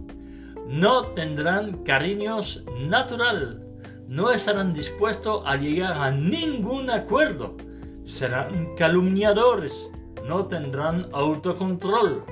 No 0.66 1.08
tendrán 1.08 1.84
cariños 1.84 2.64
natural 2.78 3.60
no 4.08 4.30
estarán 4.30 4.75
dispuestos 4.75 5.42
a 5.46 5.56
llegar 5.56 5.92
a 5.92 6.11
ningún 6.11 6.90
acuerdo. 6.90 7.56
Serán 8.04 8.70
calumniadores, 8.76 9.90
no 10.25 10.46
tendrán 10.46 11.08
autocontrol, 11.12 12.25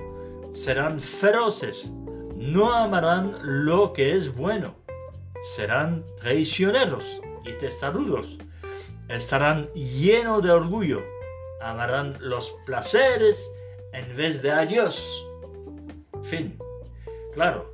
serán 0.52 1.00
feroces, 1.00 1.92
no 2.36 2.72
amarán 2.72 3.36
lo 3.42 3.92
que 3.92 4.14
es 4.16 4.34
bueno, 4.34 4.74
serán 5.54 6.04
traicioneros 6.20 7.20
y 7.44 7.52
testarudos, 7.52 8.38
estarán 9.08 9.68
llenos 9.72 10.42
de 10.42 10.50
orgullo, 10.50 11.02
amarán 11.60 12.16
los 12.20 12.54
placeres 12.66 13.50
en 13.92 14.16
vez 14.16 14.42
de 14.42 14.50
a 14.50 14.66
Dios. 14.66 15.26
Fin. 16.22 16.58
Claro, 17.32 17.71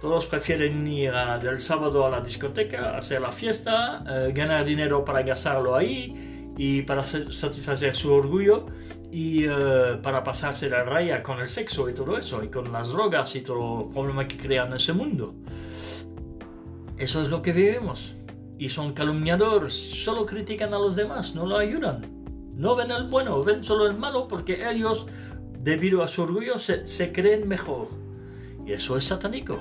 todos 0.00 0.26
prefieren 0.26 0.86
ir 0.86 1.12
del 1.42 1.60
sábado 1.60 2.06
a 2.06 2.10
la 2.10 2.20
discoteca, 2.20 2.96
hacer 2.96 3.20
la 3.20 3.32
fiesta, 3.32 4.04
eh, 4.08 4.32
ganar 4.32 4.64
dinero 4.64 5.04
para 5.04 5.22
gastarlo 5.22 5.74
ahí 5.74 6.52
y 6.56 6.82
para 6.82 7.02
satisfacer 7.02 7.94
su 7.94 8.12
orgullo 8.12 8.66
y 9.10 9.44
eh, 9.44 9.98
para 10.02 10.22
pasarse 10.22 10.68
la 10.68 10.84
raya 10.84 11.22
con 11.22 11.40
el 11.40 11.48
sexo 11.48 11.88
y 11.88 11.94
todo 11.94 12.16
eso, 12.16 12.44
y 12.44 12.48
con 12.48 12.70
las 12.72 12.90
drogas 12.90 13.34
y 13.34 13.40
todo 13.40 13.86
el 13.86 13.92
problema 13.92 14.28
que 14.28 14.36
crean 14.36 14.68
en 14.68 14.74
ese 14.74 14.92
mundo. 14.92 15.34
Eso 16.96 17.22
es 17.22 17.28
lo 17.28 17.42
que 17.42 17.52
vivimos. 17.52 18.14
Y 18.58 18.68
son 18.68 18.92
calumniadores, 18.92 19.72
solo 19.72 20.26
critican 20.26 20.74
a 20.74 20.78
los 20.78 20.96
demás, 20.96 21.34
no 21.34 21.46
lo 21.46 21.56
ayudan. 21.56 22.02
No 22.54 22.74
ven 22.74 22.90
el 22.90 23.04
bueno, 23.08 23.42
ven 23.44 23.62
solo 23.62 23.86
el 23.86 23.96
malo 23.96 24.26
porque 24.26 24.68
ellos, 24.68 25.06
debido 25.60 26.02
a 26.02 26.08
su 26.08 26.22
orgullo, 26.22 26.58
se, 26.58 26.86
se 26.88 27.12
creen 27.12 27.46
mejor. 27.46 27.88
Y 28.66 28.72
eso 28.72 28.96
es 28.96 29.04
satánico. 29.04 29.58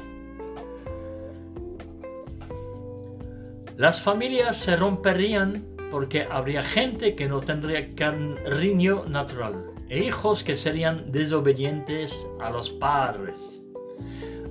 Las 3.77 4.01
familias 4.01 4.57
se 4.57 4.75
romperían 4.75 5.63
porque 5.91 6.24
habría 6.24 6.63
gente 6.63 7.15
que 7.15 7.29
no 7.29 7.41
tendría 7.41 7.93
cariño 7.93 9.05
natural. 9.05 9.65
e 9.89 10.03
hijos 10.03 10.43
que 10.43 10.57
serían 10.57 11.13
desobedientes 11.13 12.27
a 12.41 12.50
los 12.50 12.69
padres. 12.69 13.62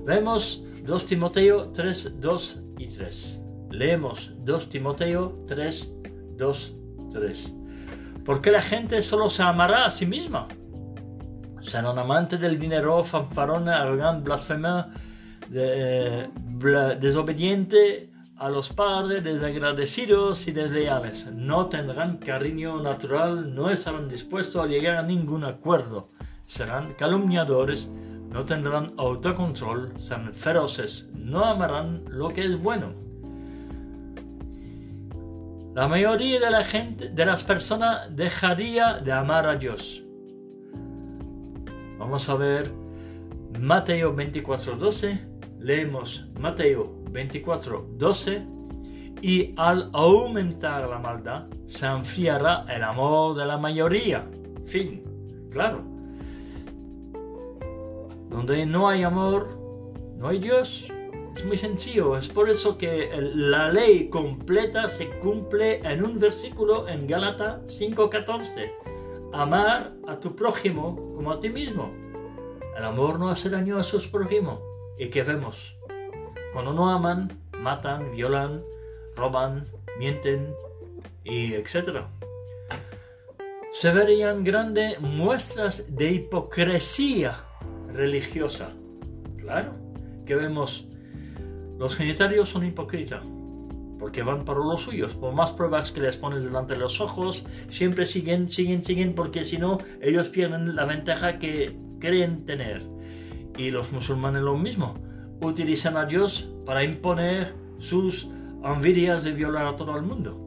Vemos 0.03 0.63
2 0.83 1.05
Timoteo 1.05 1.71
3, 1.73 2.19
2 2.19 2.63
y 2.79 2.87
3. 2.87 3.41
Leemos 3.69 4.31
2 4.39 4.69
Timoteo 4.69 5.43
3, 5.45 5.93
2, 6.37 6.75
3. 7.11 7.53
Porque 8.25 8.49
la 8.49 8.61
gente 8.61 9.01
solo 9.03 9.29
se 9.29 9.43
amará 9.43 9.85
a 9.85 9.91
sí 9.91 10.07
misma. 10.07 10.47
Serán 11.59 11.99
amantes 11.99 12.39
del 12.39 12.57
dinero, 12.57 13.03
fanfarón, 13.03 13.69
arrogante, 13.69 14.23
blasfema, 14.23 14.89
de, 15.49 16.29
desobediente 16.99 18.09
a 18.37 18.49
los 18.49 18.69
padres, 18.69 19.23
desagradecidos 19.23 20.47
y 20.47 20.51
desleales. 20.51 21.25
No 21.33 21.67
tendrán 21.67 22.17
cariño 22.17 22.81
natural, 22.81 23.53
no 23.53 23.69
estarán 23.69 24.07
dispuestos 24.07 24.63
a 24.63 24.67
llegar 24.67 24.97
a 24.97 25.03
ningún 25.03 25.43
acuerdo. 25.43 26.09
Serán 26.45 26.93
calumniadores, 26.93 27.91
no 28.29 28.45
tendrán 28.45 28.93
autocontrol, 28.97 29.93
serán 29.99 30.33
feroces, 30.33 31.09
no 31.13 31.43
amarán 31.45 32.03
lo 32.07 32.29
que 32.29 32.45
es 32.45 32.61
bueno. 32.61 32.93
La 35.73 35.87
mayoría 35.87 36.39
de 36.39 36.51
la 36.51 36.63
gente, 36.63 37.09
de 37.09 37.25
las 37.25 37.43
personas, 37.43 38.15
dejaría 38.15 38.99
de 38.99 39.11
amar 39.11 39.47
a 39.47 39.55
Dios. 39.55 40.03
Vamos 41.97 42.29
a 42.29 42.35
ver 42.35 42.71
Mateo 43.59 44.15
24:12. 44.15 45.19
Leemos 45.59 46.25
Mateo 46.39 46.96
24:12. 47.11 48.45
Y 49.21 49.53
al 49.57 49.89
aumentar 49.93 50.87
la 50.87 50.99
maldad, 50.99 51.47
se 51.65 51.87
enfriará 51.87 52.65
el 52.69 52.83
amor 52.83 53.35
de 53.35 53.45
la 53.45 53.57
mayoría. 53.57 54.27
Fin. 54.67 55.03
Claro. 55.51 55.81
Donde 58.29 58.65
no 58.65 58.87
hay 58.87 59.03
amor, 59.03 59.57
no 60.17 60.27
hay 60.27 60.39
Dios. 60.39 60.87
Es 61.35 61.45
muy 61.45 61.57
sencillo. 61.57 62.17
Es 62.17 62.27
por 62.29 62.49
eso 62.49 62.77
que 62.77 63.09
la 63.33 63.69
ley 63.69 64.09
completa 64.09 64.87
se 64.87 65.09
cumple 65.19 65.79
en 65.83 66.03
un 66.03 66.19
versículo 66.19 66.87
en 66.87 67.07
Gálatas 67.07 67.61
5:14. 67.79 68.71
Amar 69.33 69.93
a 70.07 70.19
tu 70.19 70.35
prójimo 70.35 70.95
como 71.15 71.31
a 71.31 71.39
ti 71.39 71.49
mismo. 71.49 71.91
El 72.77 72.83
amor 72.83 73.19
no 73.19 73.29
hace 73.29 73.49
daño 73.49 73.77
a 73.77 73.83
sus 73.83 74.07
prójimos. 74.07 74.59
¿Y 74.97 75.09
qué 75.09 75.23
vemos? 75.23 75.76
Cuando 76.57 76.73
no 76.73 76.89
aman, 76.89 77.31
matan, 77.61 78.13
violan, 78.13 78.63
roban, 79.15 79.63
mienten 79.99 80.55
y 81.23 81.53
etc. 81.53 81.99
Se 83.73 83.91
verían 83.91 84.43
grandes 84.43 84.99
muestras 84.99 85.85
de 85.95 86.13
hipocresía 86.13 87.43
religiosa. 87.93 88.71
Claro, 89.37 89.75
que 90.25 90.33
vemos, 90.33 90.87
los 91.77 91.95
genitarios 91.95 92.49
son 92.49 92.65
hipócritas, 92.65 93.21
porque 93.99 94.23
van 94.23 94.43
para 94.43 94.61
los 94.61 94.81
suyos. 94.81 95.13
Por 95.13 95.35
más 95.35 95.51
pruebas 95.51 95.91
que 95.91 96.01
les 96.01 96.17
pones 96.17 96.43
delante 96.43 96.73
de 96.73 96.79
los 96.79 96.99
ojos, 96.99 97.45
siempre 97.69 98.07
siguen, 98.07 98.49
siguen, 98.49 98.83
siguen, 98.83 99.13
porque 99.13 99.43
si 99.43 99.59
no, 99.59 99.77
ellos 100.01 100.29
pierden 100.29 100.75
la 100.75 100.85
ventaja 100.85 101.37
que 101.37 101.77
creen 101.99 102.47
tener. 102.47 102.81
Y 103.59 103.69
los 103.69 103.91
musulmanes 103.91 104.41
lo 104.41 104.57
mismo, 104.57 104.95
utilizan 105.41 105.97
a 105.97 106.05
Dios 106.05 106.47
para 106.65 106.83
imponer 106.83 107.53
sus 107.79 108.27
envidias 108.63 109.23
de 109.23 109.31
violar 109.31 109.67
a 109.67 109.75
todo 109.75 109.95
el 109.95 110.03
mundo. 110.03 110.37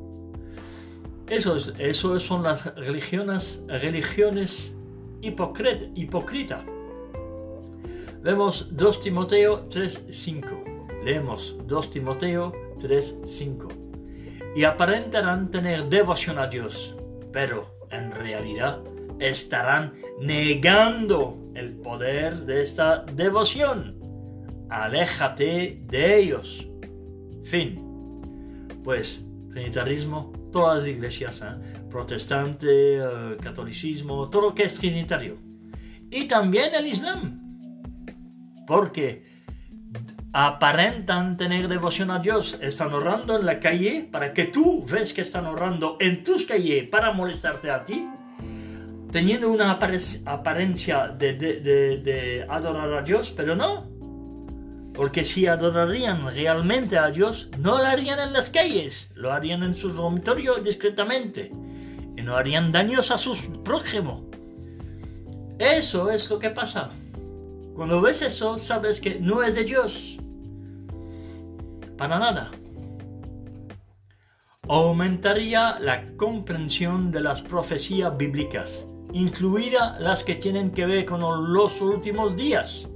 Eso, 1.27 1.57
es, 1.57 1.73
eso 1.79 2.19
son 2.19 2.43
las 2.43 2.75
religiones, 2.75 3.63
religiones 3.69 4.75
hipócritas. 5.23 6.65
Vemos 8.23 8.69
2 8.73 9.01
Timoteo 9.01 9.69
3:5. 9.69 11.05
Leemos 11.05 11.57
2 11.67 11.91
Timoteo 11.91 12.53
3:5. 12.81 13.69
Y 14.57 14.65
aparentarán 14.65 15.51
tener 15.51 15.89
devoción 15.89 16.39
a 16.39 16.49
Dios, 16.49 16.95
pero 17.33 17.63
en 17.91 18.11
realidad 18.11 18.81
estarán 19.21 19.95
negando 20.21 21.39
el 21.55 21.75
poder 21.77 22.41
de 22.45 22.63
esta 22.63 23.05
devoción. 23.15 24.00
Aléjate 24.71 25.83
de 25.87 26.19
ellos. 26.19 26.67
Fin. 27.45 27.79
Pues, 28.83 29.21
trinitarismo, 29.51 30.33
todas 30.53 30.79
las 30.79 30.89
iglesias, 30.89 31.43
¿eh? 31.43 31.85
protestante, 31.91 32.97
eh, 32.97 33.37
catolicismo, 33.43 34.31
todo 34.31 34.43
lo 34.43 34.55
que 34.55 34.65
es 34.65 34.75
trinitario. 34.77 35.37
Y 36.11 36.25
también 36.27 36.75
el 36.75 36.87
Islam 36.87 37.41
porque 38.71 39.25
aparentan 40.33 41.37
tener 41.37 41.67
devoción 41.67 42.13
a 42.13 42.21
Dios, 42.21 42.57
están 42.63 42.95
orando 42.95 43.37
en 43.37 43.45
la 43.45 43.59
calle 43.59 44.09
para 44.09 44.33
que 44.33 44.45
tú 44.45 44.87
ves 44.89 45.13
que 45.13 45.23
están 45.23 45.47
orando 45.47 45.97
en 45.99 46.23
tus 46.23 46.45
calles 46.45 46.89
para 46.89 47.13
molestarte 47.13 47.69
a 47.69 47.85
ti, 47.85 48.09
teniendo 49.11 49.51
una 49.51 49.73
apariencia 49.73 51.09
de, 51.09 51.33
de 51.35 52.47
adorar 52.49 52.93
a 52.95 53.03
Dios, 53.03 53.33
pero 53.37 53.57
no, 53.57 53.90
porque 55.01 55.25
si 55.25 55.47
adorarían 55.47 56.27
realmente 56.27 56.99
a 56.99 57.11
Dios, 57.11 57.49
no 57.59 57.79
lo 57.79 57.85
harían 57.85 58.19
en 58.21 58.35
las 58.35 58.51
calles, 58.51 59.11
lo 59.15 59.33
harían 59.33 59.63
en 59.63 59.75
sus 59.75 59.97
dormitorios 59.97 60.63
discretamente 60.63 61.51
y 62.19 62.21
no 62.21 62.37
harían 62.37 62.71
daños 62.71 63.11
a 63.11 63.17
sus 63.17 63.47
prójimos. 63.65 64.21
Eso 65.59 66.11
es 66.11 66.29
lo 66.29 66.39
que 66.39 66.51
pasa. 66.51 66.91
Cuando 67.75 68.03
ves 68.03 68.21
eso, 68.21 68.59
sabes 68.59 69.01
que 69.01 69.19
no 69.19 69.43
es 69.43 69.55
de 69.55 69.65
Dios. 69.65 70.19
Para 71.97 72.19
nada. 72.19 72.51
Aumentaría 74.69 75.79
la 75.79 76.15
comprensión 76.19 77.11
de 77.11 77.23
las 77.23 77.41
profecías 77.41 78.15
bíblicas, 78.19 78.87
incluida 79.15 79.99
las 79.99 80.23
que 80.23 80.35
tienen 80.35 80.73
que 80.73 80.85
ver 80.85 81.07
con 81.07 81.23
los 81.55 81.81
últimos 81.81 82.37
días. 82.37 82.91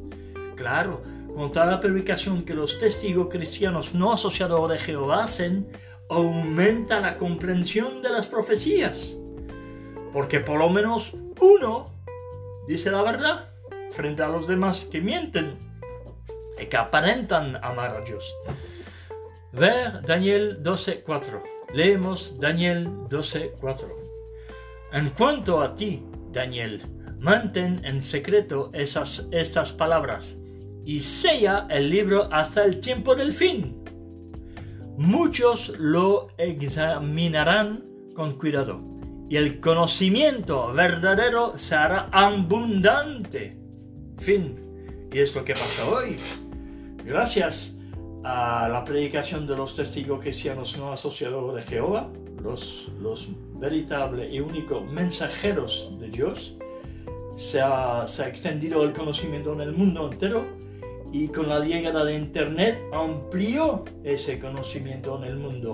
Claro, 0.54 1.02
con 1.34 1.50
toda 1.50 1.66
la 1.66 1.80
predicación 1.80 2.44
que 2.44 2.54
los 2.54 2.78
testigos 2.78 3.28
cristianos 3.28 3.94
no 3.94 4.12
asociados 4.12 4.70
de 4.70 4.78
Jehová 4.78 5.24
hacen, 5.24 5.68
aumenta 6.08 7.00
la 7.00 7.16
comprensión 7.16 8.02
de 8.02 8.10
las 8.10 8.26
profecías. 8.26 9.16
Porque 10.12 10.40
por 10.40 10.58
lo 10.58 10.70
menos 10.70 11.12
uno 11.40 11.92
dice 12.68 12.90
la 12.90 13.02
verdad 13.02 13.50
frente 13.90 14.22
a 14.22 14.28
los 14.28 14.46
demás 14.46 14.84
que 14.84 15.00
mienten 15.00 15.58
y 16.60 16.66
que 16.66 16.76
aparentan 16.76 17.56
amar 17.62 17.96
a 17.96 18.00
Dios. 18.02 18.32
Ver 19.52 20.02
Daniel 20.02 20.62
12.4. 20.62 21.42
Leemos 21.72 22.38
Daniel 22.38 22.88
12.4. 23.08 23.88
En 24.92 25.10
cuanto 25.10 25.60
a 25.60 25.74
ti, 25.74 26.04
Daniel, 26.30 26.82
mantén 27.18 27.84
en 27.84 28.00
secreto 28.00 28.70
esas, 28.72 29.26
estas 29.32 29.72
palabras 29.72 30.38
y 30.84 31.00
sella 31.00 31.66
el 31.70 31.90
libro 31.90 32.28
hasta 32.30 32.64
el 32.64 32.80
tiempo 32.80 33.14
del 33.14 33.32
fin. 33.32 33.82
Muchos 34.96 35.72
lo 35.78 36.28
examinarán 36.38 37.84
con 38.14 38.38
cuidado 38.38 38.80
y 39.28 39.36
el 39.36 39.60
conocimiento 39.60 40.72
verdadero 40.72 41.56
se 41.56 41.74
hará 41.74 42.08
abundante 42.12 43.58
Fin. 44.18 45.08
Y 45.12 45.18
es 45.18 45.34
lo 45.34 45.44
que 45.44 45.54
pasa 45.54 45.88
hoy. 45.88 46.16
Gracias 47.04 47.78
a 48.22 48.68
la 48.68 48.84
predicación 48.84 49.46
de 49.46 49.56
los 49.56 49.74
testigos 49.76 50.20
cristianos 50.20 50.78
no 50.78 50.92
asociados 50.92 51.54
de 51.54 51.62
Jehová, 51.62 52.08
los, 52.42 52.90
los 53.00 53.28
veritables 53.58 54.32
y 54.32 54.40
únicos 54.40 54.90
mensajeros 54.90 55.92
de 55.98 56.08
Dios, 56.08 56.56
se 57.34 57.60
ha, 57.60 58.06
se 58.06 58.22
ha 58.22 58.28
extendido 58.28 58.82
el 58.84 58.92
conocimiento 58.92 59.52
en 59.52 59.60
el 59.60 59.72
mundo 59.72 60.10
entero 60.10 60.46
y 61.14 61.28
con 61.28 61.48
la 61.48 61.60
llegada 61.60 62.04
de 62.04 62.14
Internet 62.14 62.82
amplió 62.92 63.84
ese 64.02 64.40
conocimiento 64.40 65.16
en 65.18 65.24
el 65.24 65.36
mundo 65.36 65.72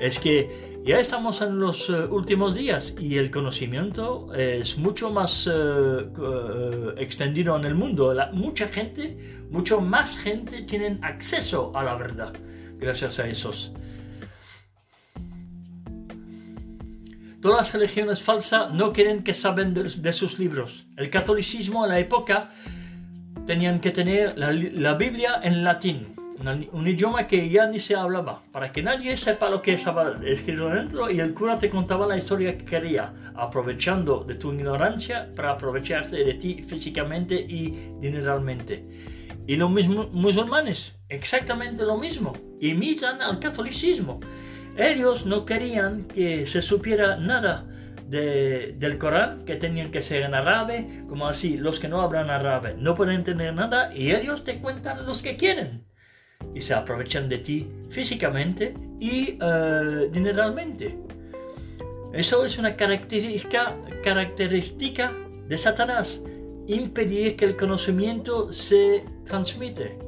es 0.00 0.18
que 0.18 0.82
ya 0.84 0.98
estamos 0.98 1.42
en 1.42 1.58
los 1.58 1.88
eh, 1.88 1.92
últimos 1.92 2.54
días 2.54 2.94
y 2.98 3.18
el 3.18 3.30
conocimiento 3.30 4.32
es 4.34 4.76
mucho 4.78 5.10
más 5.10 5.48
eh, 5.52 6.94
extendido 6.96 7.56
en 7.56 7.64
el 7.64 7.74
mundo. 7.74 8.14
mucha 8.32 8.68
gente, 8.68 9.16
mucho 9.50 9.80
más 9.80 10.16
gente 10.16 10.62
tienen 10.62 10.98
acceso 11.04 11.72
a 11.76 11.82
la 11.82 11.94
verdad 11.94 12.32
gracias 12.78 13.18
a 13.20 13.28
esos. 13.28 13.72
Todas 17.40 17.58
las 17.58 17.74
religiones 17.74 18.22
falsas 18.22 18.72
no 18.72 18.92
quieren 18.92 19.24
que 19.24 19.34
saben 19.34 19.74
de, 19.74 20.12
sus 20.12 20.38
libros. 20.38 20.86
El 20.96 21.10
catolicismo 21.10 21.84
en 21.84 21.90
la 21.90 21.98
época 21.98 22.50
tenían 23.46 23.80
que 23.80 23.90
tener 23.90 24.34
la 24.36 24.94
Biblia 24.94 25.40
en 25.42 25.64
latín 25.64 26.14
un 26.72 26.88
idioma 26.88 27.26
que 27.26 27.48
ya 27.48 27.66
ni 27.66 27.78
se 27.78 27.94
hablaba, 27.94 28.42
para 28.50 28.72
que 28.72 28.82
nadie 28.82 29.16
sepa 29.16 29.48
lo 29.48 29.62
que 29.62 29.74
estaba 29.74 30.18
escrito 30.24 30.68
dentro 30.68 31.10
y 31.10 31.20
el 31.20 31.34
cura 31.34 31.58
te 31.58 31.70
contaba 31.70 32.06
la 32.06 32.16
historia 32.16 32.58
que 32.58 32.64
quería, 32.64 33.12
aprovechando 33.34 34.24
de 34.24 34.34
tu 34.34 34.52
ignorancia 34.52 35.28
para 35.36 35.52
aprovecharse 35.52 36.16
de 36.16 36.34
ti 36.34 36.62
físicamente 36.62 37.34
y 37.34 37.90
dineralmente. 38.00 38.84
Y 39.46 39.56
los 39.56 39.70
mismos 39.70 40.12
musulmanes, 40.12 40.94
exactamente 41.08 41.84
lo 41.84 41.96
mismo, 41.96 42.32
imitan 42.60 43.22
al 43.22 43.38
catolicismo. 43.38 44.18
Ellos 44.76 45.26
no 45.26 45.44
querían 45.44 46.04
que 46.04 46.46
se 46.46 46.62
supiera 46.62 47.16
nada 47.16 47.66
del 48.08 48.98
Corán, 48.98 49.44
que 49.44 49.56
tenían 49.56 49.90
que 49.90 50.02
ser 50.02 50.22
en 50.22 50.34
árabe, 50.34 51.04
como 51.08 51.26
así, 51.26 51.56
los 51.56 51.80
que 51.80 51.88
no 51.88 52.00
hablan 52.00 52.30
árabe 52.30 52.74
no 52.78 52.94
pueden 52.94 53.16
entender 53.16 53.54
nada 53.54 53.94
y 53.94 54.12
ellos 54.12 54.42
te 54.42 54.58
cuentan 54.60 55.06
los 55.06 55.22
que 55.22 55.36
quieren. 55.36 55.84
Y 56.54 56.60
se 56.60 56.74
aprovechan 56.74 57.28
de 57.28 57.38
ti 57.38 57.68
físicamente 57.88 58.74
y 59.00 59.38
uh, 59.42 60.10
dineralmente. 60.10 60.98
Eso 62.12 62.44
es 62.44 62.58
una 62.58 62.76
característica, 62.76 63.76
característica 64.02 65.12
de 65.48 65.56
Satanás, 65.56 66.20
impedir 66.66 67.36
que 67.36 67.46
el 67.46 67.56
conocimiento 67.56 68.52
se 68.52 69.04
transmite. 69.24 69.98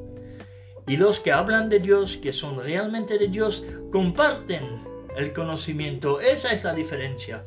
Y 0.87 0.97
los 0.97 1.19
que 1.19 1.31
hablan 1.31 1.69
de 1.69 1.79
Dios, 1.79 2.17
que 2.17 2.31
son 2.31 2.63
realmente 2.63 3.17
de 3.17 3.27
Dios, 3.27 3.65
comparten 3.91 4.83
el 5.17 5.33
conocimiento. 5.33 6.19
Esa 6.21 6.51
es 6.51 6.63
la 6.63 6.73
diferencia. 6.73 7.43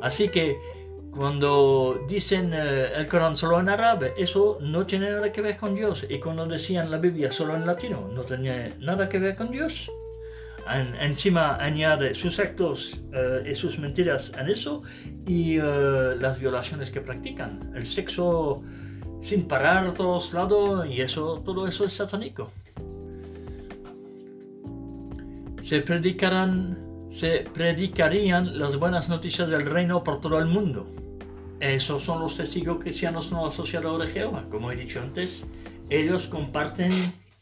Así 0.00 0.28
que 0.28 0.58
cuando 1.10 2.04
dicen 2.08 2.52
eh, 2.54 2.92
el 2.96 3.08
Corán 3.08 3.36
solo 3.36 3.58
en 3.58 3.68
árabe, 3.68 4.14
eso 4.16 4.58
no 4.60 4.86
tiene 4.86 5.10
nada 5.10 5.32
que 5.32 5.40
ver 5.40 5.56
con 5.56 5.74
Dios. 5.74 6.06
Y 6.08 6.20
cuando 6.20 6.46
decían 6.46 6.90
la 6.90 6.98
Biblia 6.98 7.32
solo 7.32 7.56
en 7.56 7.66
latino, 7.66 8.08
no 8.14 8.22
tenía 8.22 8.74
nada 8.80 9.08
que 9.08 9.18
ver 9.18 9.34
con 9.34 9.50
Dios. 9.50 9.90
encima 11.00 11.56
añade 11.56 12.14
sus 12.14 12.38
actos 12.38 13.02
eh, 13.12 13.50
y 13.50 13.54
sus 13.54 13.78
mentiras 13.78 14.32
en 14.38 14.48
eso 14.50 14.82
y 15.26 15.58
eh, 15.58 15.62
las 16.20 16.38
violaciones 16.38 16.90
que 16.90 17.00
practican. 17.00 17.72
El 17.74 17.86
sexo 17.86 18.62
sin 19.20 19.48
parar 19.48 19.86
a 19.86 19.94
todos 19.94 20.32
lados 20.32 20.86
y 20.86 21.00
eso, 21.00 21.42
todo 21.44 21.66
eso 21.66 21.84
es 21.84 21.94
satánico. 21.94 22.52
Se 25.62 25.80
predicarán 25.80 26.87
se 27.10 27.44
predicarían 27.52 28.58
las 28.58 28.76
buenas 28.76 29.08
noticias 29.08 29.48
del 29.48 29.66
reino 29.66 30.02
por 30.02 30.20
todo 30.20 30.38
el 30.38 30.46
mundo. 30.46 30.86
Esos 31.60 32.04
son 32.04 32.20
los 32.20 32.36
testigos 32.36 32.78
cristianos 32.78 33.32
no 33.32 33.46
asociados 33.46 33.98
de 34.00 34.12
Jehová. 34.12 34.44
Como 34.50 34.70
he 34.70 34.76
dicho 34.76 35.00
antes, 35.00 35.46
ellos 35.90 36.28
comparten 36.28 36.92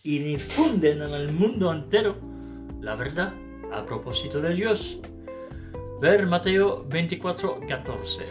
y 0.02 0.18
difunden 0.18 1.02
en 1.02 1.12
el 1.12 1.32
mundo 1.32 1.72
entero 1.72 2.16
la 2.80 2.94
verdad 2.94 3.34
a 3.72 3.84
propósito 3.84 4.40
de 4.40 4.54
Dios. 4.54 5.00
Ver 6.00 6.26
Mateo 6.26 6.86
24, 6.88 7.60
14. 7.66 8.24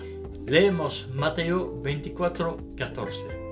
Leemos 0.47 1.07
Mateo 1.13 1.81
24, 1.81 2.57
14. 2.77 3.45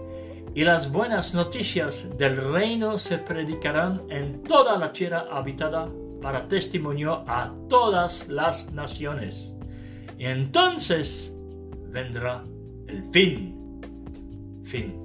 Y 0.55 0.63
las 0.63 0.91
buenas 0.91 1.33
noticias 1.33 2.07
del 2.17 2.37
reino 2.51 2.97
se 2.99 3.17
predicarán 3.17 4.03
en 4.09 4.43
toda 4.43 4.77
la 4.77 4.93
tierra 4.93 5.25
habitada 5.31 5.89
para 6.23 6.47
testimonio 6.47 7.25
a 7.27 7.53
todas 7.67 8.29
las 8.29 8.71
naciones. 8.71 9.53
Y 10.17 10.25
entonces 10.25 11.35
vendrá 11.89 12.45
el 12.87 13.03
fin. 13.11 13.81
Fin. 14.63 14.95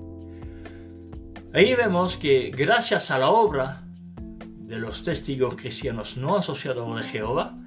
Ahí 1.53 1.75
vemos 1.75 2.17
que 2.17 2.53
gracias 2.57 3.11
a 3.11 3.19
la 3.19 3.31
obra 3.31 3.83
de 4.61 4.79
los 4.79 5.03
testigos 5.03 5.57
cristianos 5.57 6.17
no 6.17 6.37
asociados 6.37 6.97
de 6.97 7.03
Jehová, 7.03 7.59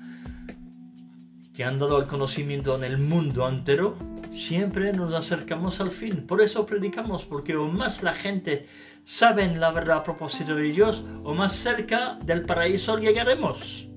que 1.53 1.65
han 1.65 1.77
dado 1.77 1.99
el 1.99 2.07
conocimiento 2.07 2.77
en 2.77 2.85
el 2.85 2.97
mundo 2.97 3.49
entero, 3.49 3.97
siempre 4.31 4.93
nos 4.93 5.13
acercamos 5.13 5.81
al 5.81 5.91
fin. 5.91 6.25
Por 6.25 6.41
eso 6.41 6.65
predicamos, 6.65 7.25
porque 7.25 7.57
o 7.57 7.67
más 7.67 8.01
la 8.01 8.13
gente 8.13 8.67
saben 9.03 9.59
la 9.59 9.71
verdad 9.71 9.97
a 9.97 10.03
propósito 10.03 10.55
de 10.55 10.63
Dios, 10.63 11.03
o 11.23 11.33
más 11.33 11.53
cerca 11.53 12.17
del 12.23 12.45
paraíso 12.45 12.97
llegaremos. 12.97 13.87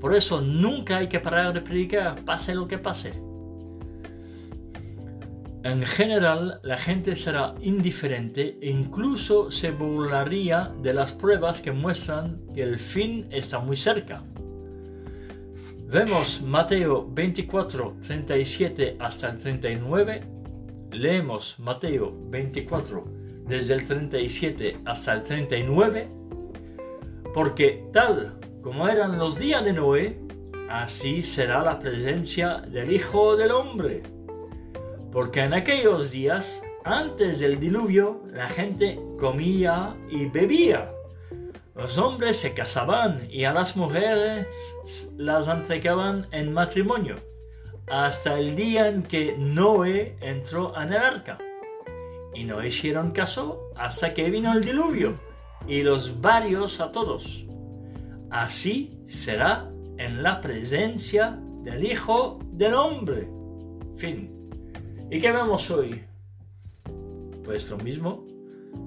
Por 0.00 0.14
eso 0.14 0.40
nunca 0.40 0.96
hay 0.96 1.08
que 1.08 1.20
parar 1.20 1.52
de 1.52 1.60
predicar, 1.60 2.24
pase 2.24 2.54
lo 2.54 2.66
que 2.66 2.78
pase. 2.78 3.12
En 5.64 5.82
general, 5.82 6.58
la 6.64 6.76
gente 6.76 7.14
será 7.14 7.54
indiferente 7.60 8.58
e 8.60 8.68
incluso 8.68 9.52
se 9.52 9.70
burlaría 9.70 10.72
de 10.82 10.92
las 10.92 11.12
pruebas 11.12 11.60
que 11.60 11.70
muestran 11.70 12.40
que 12.52 12.64
el 12.64 12.80
fin 12.80 13.28
está 13.30 13.60
muy 13.60 13.76
cerca. 13.76 14.24
Vemos 15.86 16.42
Mateo 16.42 17.06
24, 17.12 17.98
37 18.04 18.96
hasta 18.98 19.28
el 19.28 19.38
39. 19.38 20.22
Leemos 20.90 21.56
Mateo 21.60 22.12
24, 22.28 23.21
desde 23.46 23.74
el 23.74 23.84
37 23.84 24.78
hasta 24.84 25.12
el 25.14 25.22
39. 25.22 26.08
Porque 27.34 27.84
tal 27.92 28.38
como 28.62 28.88
eran 28.88 29.18
los 29.18 29.38
días 29.38 29.64
de 29.64 29.72
Noé, 29.72 30.20
así 30.68 31.22
será 31.22 31.62
la 31.62 31.78
presencia 31.78 32.58
del 32.68 32.92
Hijo 32.92 33.36
del 33.36 33.50
Hombre. 33.50 34.02
Porque 35.10 35.40
en 35.40 35.54
aquellos 35.54 36.10
días, 36.10 36.62
antes 36.84 37.40
del 37.40 37.58
diluvio, 37.58 38.22
la 38.32 38.48
gente 38.48 38.98
comía 39.18 39.96
y 40.08 40.26
bebía 40.26 40.90
los 41.74 41.96
hombres 41.96 42.36
se 42.36 42.52
casaban 42.52 43.26
y 43.30 43.44
a 43.44 43.52
las 43.52 43.76
mujeres 43.76 44.46
las 45.16 45.48
entregaban 45.48 46.26
en 46.30 46.52
matrimonio, 46.52 47.16
hasta 47.88 48.38
el 48.38 48.54
día 48.54 48.88
en 48.88 49.02
que 49.02 49.36
Noé 49.38 50.16
entró 50.20 50.78
en 50.78 50.92
el 50.92 50.98
arca. 50.98 51.38
Y 52.34 52.44
no 52.44 52.64
hicieron 52.64 53.12
caso 53.12 53.70
hasta 53.76 54.14
que 54.14 54.30
vino 54.30 54.52
el 54.52 54.64
diluvio 54.64 55.14
y 55.66 55.82
los 55.82 56.20
varios 56.20 56.80
a 56.80 56.92
todos. 56.92 57.44
Así 58.30 58.90
será 59.06 59.70
en 59.98 60.22
la 60.22 60.40
presencia 60.40 61.38
del 61.62 61.84
Hijo 61.84 62.38
del 62.52 62.74
Hombre. 62.74 63.28
Fin. 63.96 64.50
¿Y 65.10 65.18
qué 65.20 65.30
vemos 65.30 65.70
hoy? 65.70 66.02
Pues 67.44 67.68
lo 67.68 67.76
mismo, 67.76 68.24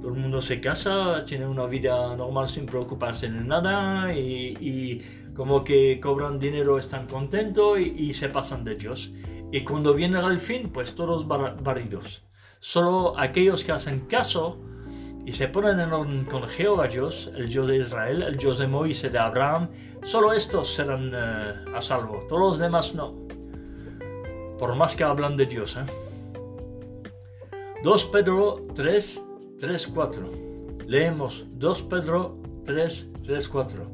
todo 0.01 0.13
el 0.13 0.19
mundo 0.19 0.41
se 0.41 0.59
casa, 0.59 1.23
tiene 1.25 1.45
una 1.45 1.65
vida 1.65 2.15
normal 2.15 2.47
sin 2.47 2.65
preocuparse 2.65 3.29
de 3.29 3.41
nada 3.41 4.13
y, 4.13 5.01
como 5.35 5.63
que 5.63 5.99
cobran 5.99 6.39
dinero, 6.39 6.77
están 6.77 7.07
contentos 7.07 7.79
y, 7.79 8.13
se 8.13 8.29
pasan 8.29 8.63
de 8.63 8.75
Dios. 8.75 9.11
Y 9.51 9.63
cuando 9.63 9.93
viene 9.93 10.19
el 10.19 10.39
fin, 10.39 10.69
pues 10.73 10.95
todos 10.95 11.27
barridos. 11.27 12.23
Solo 12.59 13.17
aquellos 13.19 13.63
que 13.63 13.71
hacen 13.71 14.01
caso 14.01 14.59
y 15.25 15.33
se 15.33 15.47
ponen 15.47 15.79
en 15.79 15.91
orden 15.91 16.25
con 16.25 16.43
Jehová 16.43 16.87
Dios, 16.87 17.31
el 17.35 17.49
Dios 17.49 17.67
de 17.67 17.77
Israel, 17.77 18.21
el 18.21 18.37
Dios 18.37 18.59
de 18.59 18.67
Moisés, 18.67 19.11
de 19.11 19.17
Abraham, 19.17 19.69
solo 20.03 20.33
estos 20.33 20.73
serán 20.73 21.11
eh, 21.13 21.65
a 21.75 21.81
salvo, 21.81 22.25
todos 22.27 22.41
los 22.41 22.59
demás 22.59 22.93
no. 22.93 23.15
Por 24.59 24.75
más 24.75 24.95
que 24.95 25.03
hablan 25.03 25.35
de 25.35 25.47
Dios. 25.47 25.77
¿eh? 25.77 25.85
2 27.83 28.05
Pedro 28.05 28.67
3, 28.75 29.21
3.4. 29.59 30.85
Leemos 30.87 31.45
2 31.53 31.81
Pedro 31.83 32.37
3, 32.65 33.07
3, 33.23 33.47
4. 33.47 33.91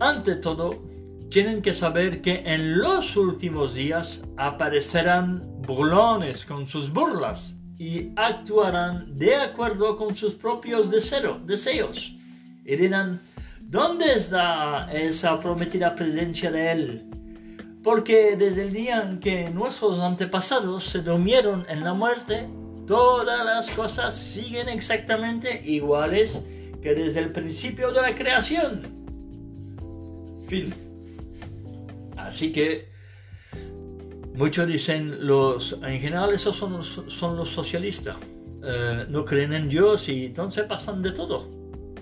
Ante 0.00 0.36
todo, 0.36 0.82
tienen 1.30 1.62
que 1.62 1.72
saber 1.72 2.20
que 2.20 2.42
en 2.44 2.78
los 2.78 3.16
últimos 3.16 3.74
días 3.74 4.22
aparecerán 4.36 5.53
burlones 5.66 6.44
con 6.44 6.66
sus 6.66 6.92
burlas 6.92 7.56
y 7.78 8.10
actuarán 8.16 9.16
de 9.16 9.36
acuerdo 9.36 9.96
con 9.96 10.16
sus 10.16 10.34
propios 10.34 10.90
deseos. 10.90 12.14
Y 12.64 12.76
dirán, 12.76 13.20
¿dónde 13.60 14.12
está 14.12 14.90
esa 14.92 15.38
prometida 15.40 15.94
presencia 15.94 16.50
de 16.50 16.72
Él? 16.72 17.10
Porque 17.82 18.36
desde 18.36 18.62
el 18.62 18.72
día 18.72 19.02
en 19.02 19.20
que 19.20 19.50
nuestros 19.50 19.98
antepasados 19.98 20.84
se 20.84 21.00
durmieron 21.00 21.66
en 21.68 21.84
la 21.84 21.92
muerte, 21.92 22.48
todas 22.86 23.44
las 23.44 23.70
cosas 23.70 24.14
siguen 24.16 24.68
exactamente 24.68 25.60
iguales 25.64 26.40
que 26.82 26.94
desde 26.94 27.20
el 27.20 27.32
principio 27.32 27.92
de 27.92 28.00
la 28.00 28.14
creación. 28.14 28.82
Fin. 30.48 30.72
Así 32.16 32.52
que 32.52 32.93
muchos 34.34 34.66
dicen, 34.66 35.26
los, 35.26 35.78
en 35.82 36.00
general 36.00 36.32
esos 36.32 36.56
son 36.56 36.72
los, 36.72 37.48
socialistas. 37.48 38.16
Eh, 38.62 39.06
no 39.08 39.24
creen 39.24 39.52
en 39.52 39.68
Dios 39.68 40.08
y 40.08 40.26
entonces 40.26 40.64
pasan 40.64 41.02
de 41.02 41.12
todo. 41.12 41.48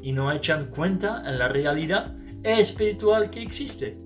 Y 0.03 0.13
no 0.13 0.33
echan 0.33 0.67
cuenta 0.67 1.23
en 1.27 1.39
la 1.39 1.49
realidad 1.49 2.17
espiritual 2.43 3.31
que 3.31 3.43
existe. 3.43 3.99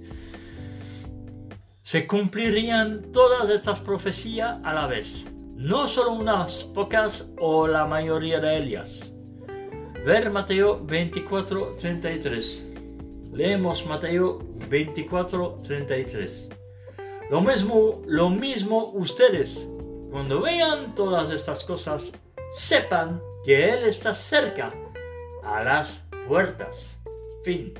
Se 1.82 2.06
cumplirían 2.06 3.12
todas 3.12 3.48
estas 3.50 3.80
profecías 3.80 4.58
a 4.64 4.74
la 4.74 4.86
vez 4.86 5.26
no 5.56 5.88
solo 5.88 6.12
unas 6.12 6.64
pocas 6.64 7.32
o 7.38 7.66
la 7.66 7.86
mayoría 7.86 8.40
de 8.40 8.58
ellas. 8.58 9.14
ver 10.04 10.30
Mateo 10.30 10.84
24, 10.84 11.76
33. 11.78 12.72
Leemos 13.32 13.84
Mateo 13.86 14.38
24, 14.68 15.62
33. 15.64 16.50
Lo 17.30 17.40
mismo, 17.40 18.02
lo 18.06 18.30
mismo 18.30 18.92
ustedes, 18.94 19.68
cuando 20.10 20.42
vean 20.42 20.94
todas 20.94 21.30
estas 21.30 21.64
cosas, 21.64 22.12
sepan 22.50 23.20
que 23.44 23.70
Él 23.70 23.84
está 23.84 24.14
cerca, 24.14 24.72
a 25.42 25.62
las 25.64 26.04
puertas. 26.28 27.00
Fin. 27.44 27.74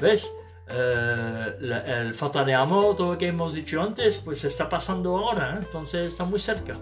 ¿Ves? 0.00 0.32
Eh, 0.68 1.56
el 1.86 2.14
falta 2.14 2.44
de 2.44 2.54
amor, 2.54 2.96
todo 2.96 3.12
lo 3.12 3.18
que 3.18 3.26
hemos 3.26 3.54
dicho 3.54 3.80
antes, 3.82 4.18
pues 4.18 4.44
está 4.44 4.68
pasando 4.68 5.16
ahora, 5.16 5.54
¿eh? 5.54 5.64
entonces 5.64 6.12
está 6.12 6.24
muy 6.24 6.38
cerca. 6.38 6.78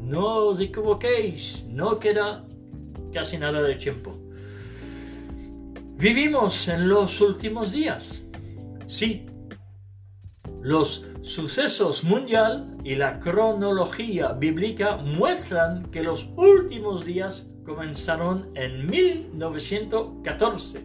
No 0.00 0.46
os 0.46 0.60
equivoquéis, 0.60 1.64
no 1.68 1.98
queda 1.98 2.44
casi 3.12 3.38
nada 3.38 3.60
de 3.62 3.74
tiempo. 3.74 4.16
Vivimos 5.98 6.68
en 6.68 6.88
los 6.88 7.20
últimos 7.20 7.72
días. 7.72 8.22
Sí, 8.86 9.26
los 10.66 11.04
sucesos 11.22 12.02
mundial 12.02 12.76
y 12.82 12.96
la 12.96 13.20
cronología 13.20 14.32
bíblica 14.32 14.96
muestran 14.96 15.88
que 15.92 16.02
los 16.02 16.28
últimos 16.34 17.04
días 17.04 17.46
comenzaron 17.64 18.50
en 18.56 18.90
1914 18.90 20.84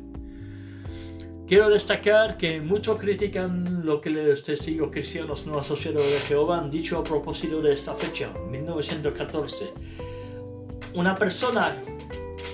Quiero 1.48 1.68
destacar 1.72 2.38
que 2.38 2.62
muchos 2.62 3.00
critican 3.00 3.84
lo 3.84 4.00
que 4.00 4.12
los 4.12 4.44
testigos 4.44 4.92
cristianos 4.92 5.48
no 5.48 5.58
asociados 5.58 6.04
de 6.06 6.20
Jehová 6.28 6.60
han 6.60 6.70
dicho 6.70 7.00
a 7.00 7.04
propósito 7.04 7.60
de 7.60 7.74
esta 7.74 7.96
fecha, 7.96 8.32
1914. 8.50 9.74
Una 10.94 11.16
persona 11.16 11.76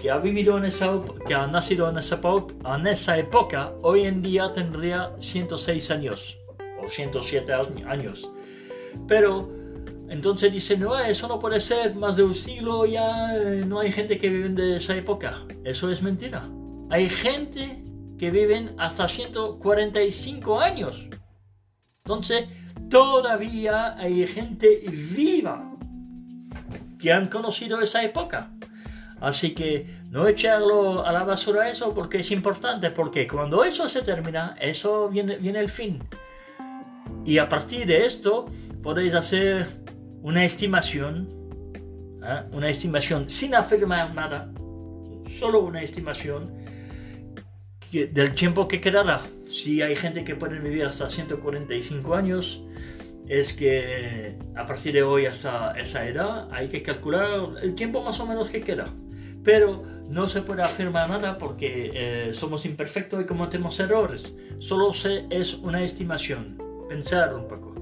que 0.02 0.10
ha 0.10 0.18
vivido 0.18 0.58
en 0.58 0.66
esa 0.66 1.00
que 1.28 1.36
ha 1.36 1.46
nacido 1.46 1.90
en 1.90 1.98
esa, 1.98 2.20
en 2.76 2.88
esa 2.88 3.18
época, 3.20 3.74
hoy 3.84 4.06
en 4.06 4.24
día 4.24 4.52
tendría 4.54 5.12
106 5.20 5.92
años 5.92 6.40
o 6.84 6.88
107 6.88 7.52
años. 7.86 8.30
Pero 9.08 9.50
entonces 10.10 10.54
dice, 10.54 10.78
no, 10.78 10.98
eso 10.98 11.28
no 11.28 11.40
puede 11.40 11.60
ser, 11.60 11.96
más 11.96 12.16
de 12.16 12.24
un 12.24 12.34
siglo 12.34 12.86
ya 12.86 13.36
eh, 13.36 13.66
no 13.66 13.80
hay 13.80 13.92
gente 13.92 14.18
que 14.18 14.30
vive 14.30 14.50
de 14.50 14.78
esa 14.78 14.96
época. 14.96 15.46
Eso 15.64 15.90
es 15.90 16.02
mentira. 16.02 16.50
Hay 16.90 17.10
gente 17.10 17.84
que 18.18 18.32
viven 18.32 18.74
hasta 18.78 19.08
145 19.08 20.60
años. 20.60 21.08
Entonces, 22.06 22.46
todavía 22.90 23.98
hay 23.98 24.26
gente 24.28 24.82
viva 24.88 25.74
que 26.98 27.12
han 27.12 27.28
conocido 27.28 27.82
esa 27.82 28.04
época. 28.04 28.52
Así 29.20 29.54
que 29.54 29.88
no 30.10 30.28
echarlo 30.28 31.06
a 31.06 31.12
la 31.12 31.24
basura 31.24 31.70
eso 31.70 31.94
porque 31.94 32.20
es 32.20 32.32
importante, 32.32 32.92
porque 32.92 33.28
cuando 33.28 33.64
eso 33.64 33.90
se 33.90 34.04
termina, 34.04 34.56
eso 34.60 35.10
viene, 35.10 35.36
viene 35.36 35.60
el 35.60 35.70
fin. 35.70 36.00
Y 37.26 37.38
a 37.38 37.50
partir 37.50 37.86
de 37.86 38.06
esto 38.06 38.46
podéis 38.82 39.14
hacer 39.14 39.68
una 40.22 40.46
estimación, 40.46 41.30
¿eh? 42.24 42.44
una 42.52 42.70
estimación 42.70 43.30
sin 43.30 43.56
afirmar 43.56 44.14
nada, 44.14 44.52
solo 45.40 45.62
una 45.62 45.82
estimación 45.82 46.54
del 47.92 48.36
tiempo 48.36 48.68
que 48.68 48.82
quedará. 48.82 49.22
Si 49.48 49.82
hay 49.82 49.96
gente 49.96 50.24
que 50.24 50.36
puede 50.36 50.60
vivir 50.60 50.86
hasta 50.86 51.10
145 51.10 52.16
años, 52.16 52.64
es 53.28 53.54
que 53.54 54.38
a 54.56 54.66
partir 54.66 54.94
de 54.94 55.04
hoy 55.04 55.26
hasta 55.26 55.78
esa 55.80 56.08
edad 56.08 56.48
hay 56.52 56.70
que 56.70 56.82
calcular 56.82 57.52
el 57.62 57.76
tiempo 57.76 58.02
más 58.02 58.20
o 58.20 58.26
menos 58.26 58.50
que 58.50 58.62
queda. 58.62 58.94
Pero 59.44 59.84
no 60.10 60.28
se 60.28 60.42
puede 60.42 60.62
afirmar 60.62 61.10
nada 61.10 61.38
porque 61.38 61.92
eh, 61.94 62.34
somos 62.34 62.66
imperfectos 62.66 63.22
y 63.22 63.26
cometemos 63.26 63.80
errores. 63.80 64.36
Solo 64.60 64.94
se, 64.94 65.26
es 65.30 65.54
una 65.54 65.84
estimación. 65.84 66.67
Pensar 66.88 67.34
un 67.34 67.48
poco. 67.48 67.74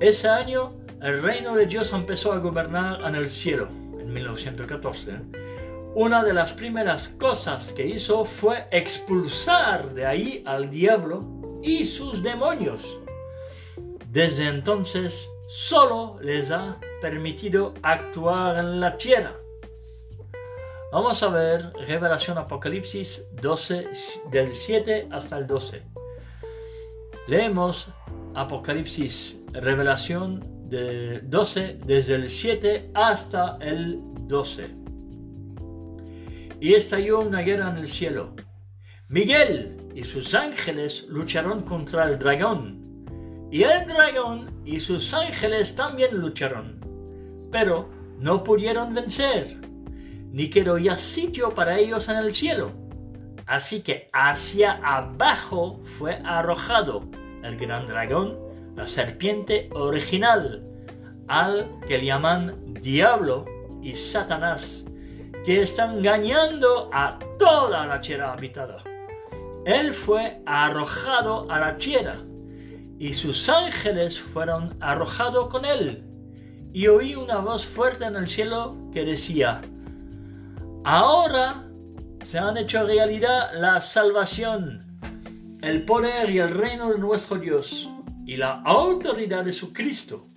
Ese 0.00 0.28
año 0.28 0.74
el 1.02 1.22
reino 1.22 1.54
de 1.54 1.66
Dios 1.66 1.92
empezó 1.92 2.32
a 2.32 2.38
gobernar 2.38 3.00
en 3.02 3.14
el 3.14 3.28
cielo, 3.28 3.68
en 3.98 4.12
1914 4.12 5.48
una 5.94 6.22
de 6.22 6.32
las 6.32 6.52
primeras 6.52 7.08
cosas 7.08 7.72
que 7.72 7.84
hizo 7.84 8.24
fue 8.24 8.66
expulsar 8.70 9.94
de 9.94 10.06
ahí 10.06 10.44
al 10.46 10.70
diablo 10.70 11.24
y 11.62 11.86
sus 11.86 12.22
demonios. 12.22 13.00
Desde 14.10 14.46
entonces 14.46 15.28
solo 15.48 16.18
les 16.20 16.52
ha 16.52 16.78
permitido 17.00 17.74
actuar 17.82 18.58
en 18.58 18.80
la 18.80 18.96
tierra. 18.96 19.34
Vamos 20.92 21.22
a 21.22 21.28
ver 21.30 21.72
Revelación 21.86 22.38
Apocalipsis 22.38 23.24
12 23.32 23.88
del 24.30 24.54
7 24.54 25.08
hasta 25.10 25.36
el 25.36 25.46
12. 25.46 25.82
Leemos 27.28 27.88
Apocalipsis 28.34 29.36
Revelación 29.52 30.42
de 30.70 31.20
12 31.20 31.80
desde 31.84 32.14
el 32.14 32.30
7 32.30 32.92
hasta 32.94 33.58
el 33.60 34.00
12 34.20 34.70
y 36.58 36.72
estalló 36.72 37.20
una 37.20 37.40
guerra 37.42 37.68
en 37.68 37.76
el 37.76 37.86
cielo. 37.86 38.34
Miguel 39.08 39.76
y 39.94 40.04
sus 40.04 40.34
ángeles 40.34 41.04
lucharon 41.10 41.64
contra 41.64 42.08
el 42.08 42.18
dragón. 42.18 43.04
Y 43.52 43.62
el 43.62 43.86
dragón 43.86 44.62
y 44.64 44.80
sus 44.80 45.12
ángeles 45.12 45.76
también 45.76 46.16
lucharon. 46.16 46.80
Pero 47.52 47.90
no 48.18 48.42
pudieron 48.42 48.94
vencer, 48.94 49.58
ni 50.32 50.48
quedó 50.48 50.78
ya 50.78 50.96
sitio 50.96 51.50
para 51.50 51.78
ellos 51.78 52.08
en 52.08 52.16
el 52.16 52.32
cielo. 52.32 52.87
Así 53.48 53.80
que 53.82 54.10
hacia 54.12 54.72
abajo 54.84 55.80
fue 55.82 56.20
arrojado 56.24 57.02
el 57.42 57.56
gran 57.56 57.88
dragón, 57.88 58.38
la 58.76 58.86
serpiente 58.86 59.70
original, 59.72 60.62
al 61.28 61.68
que 61.86 62.04
llaman 62.04 62.74
diablo 62.74 63.46
y 63.82 63.94
Satanás 63.94 64.84
que 65.44 65.62
está 65.62 65.90
engañando 65.90 66.90
a 66.92 67.18
toda 67.38 67.86
la 67.86 68.00
tierra 68.02 68.34
habitada. 68.34 68.82
Él 69.64 69.94
fue 69.94 70.42
arrojado 70.44 71.50
a 71.50 71.58
la 71.58 71.78
tierra 71.78 72.16
y 72.98 73.14
sus 73.14 73.48
ángeles 73.48 74.20
fueron 74.20 74.76
arrojados 74.80 75.48
con 75.48 75.64
él. 75.64 76.04
Y 76.74 76.86
oí 76.88 77.14
una 77.14 77.38
voz 77.38 77.64
fuerte 77.64 78.04
en 78.04 78.16
el 78.16 78.26
cielo 78.26 78.76
que 78.92 79.04
decía, 79.04 79.62
ahora 80.84 81.67
se 82.22 82.38
han 82.38 82.56
hecho 82.56 82.84
realidad 82.84 83.50
la 83.54 83.80
salvación, 83.80 85.00
el 85.62 85.84
poder 85.84 86.30
y 86.30 86.38
el 86.38 86.50
reino 86.50 86.90
de 86.90 86.98
nuestro 86.98 87.38
Dios 87.38 87.88
y 88.26 88.36
la 88.36 88.62
autoridad 88.64 89.44
de 89.44 89.52
su 89.52 89.72
Cristo 89.72 90.28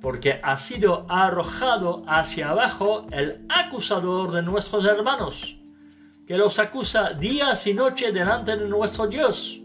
porque 0.00 0.40
ha 0.42 0.56
sido 0.56 1.06
arrojado 1.08 2.02
hacia 2.06 2.50
abajo 2.50 3.06
el 3.12 3.44
acusador 3.48 4.32
de 4.32 4.42
nuestros 4.42 4.84
hermanos, 4.84 5.56
que 6.26 6.36
los 6.36 6.58
acusa 6.58 7.10
días 7.10 7.66
y 7.66 7.74
noche 7.74 8.12
delante 8.12 8.56
de 8.56 8.66
nuestro 8.66 9.06
Dios. 9.06 9.60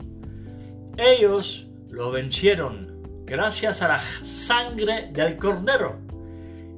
Ellos 0.98 1.68
lo 1.90 2.12
vencieron 2.12 3.24
gracias 3.26 3.82
a 3.82 3.88
la 3.88 4.00
sangre 4.00 5.10
del 5.12 5.38
cordero 5.38 6.00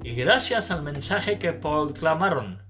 y 0.03 0.13
gracias 0.13 0.71
al 0.71 0.83
mensaje 0.83 1.39
que 1.39 1.53
proclamaron, 1.53 2.61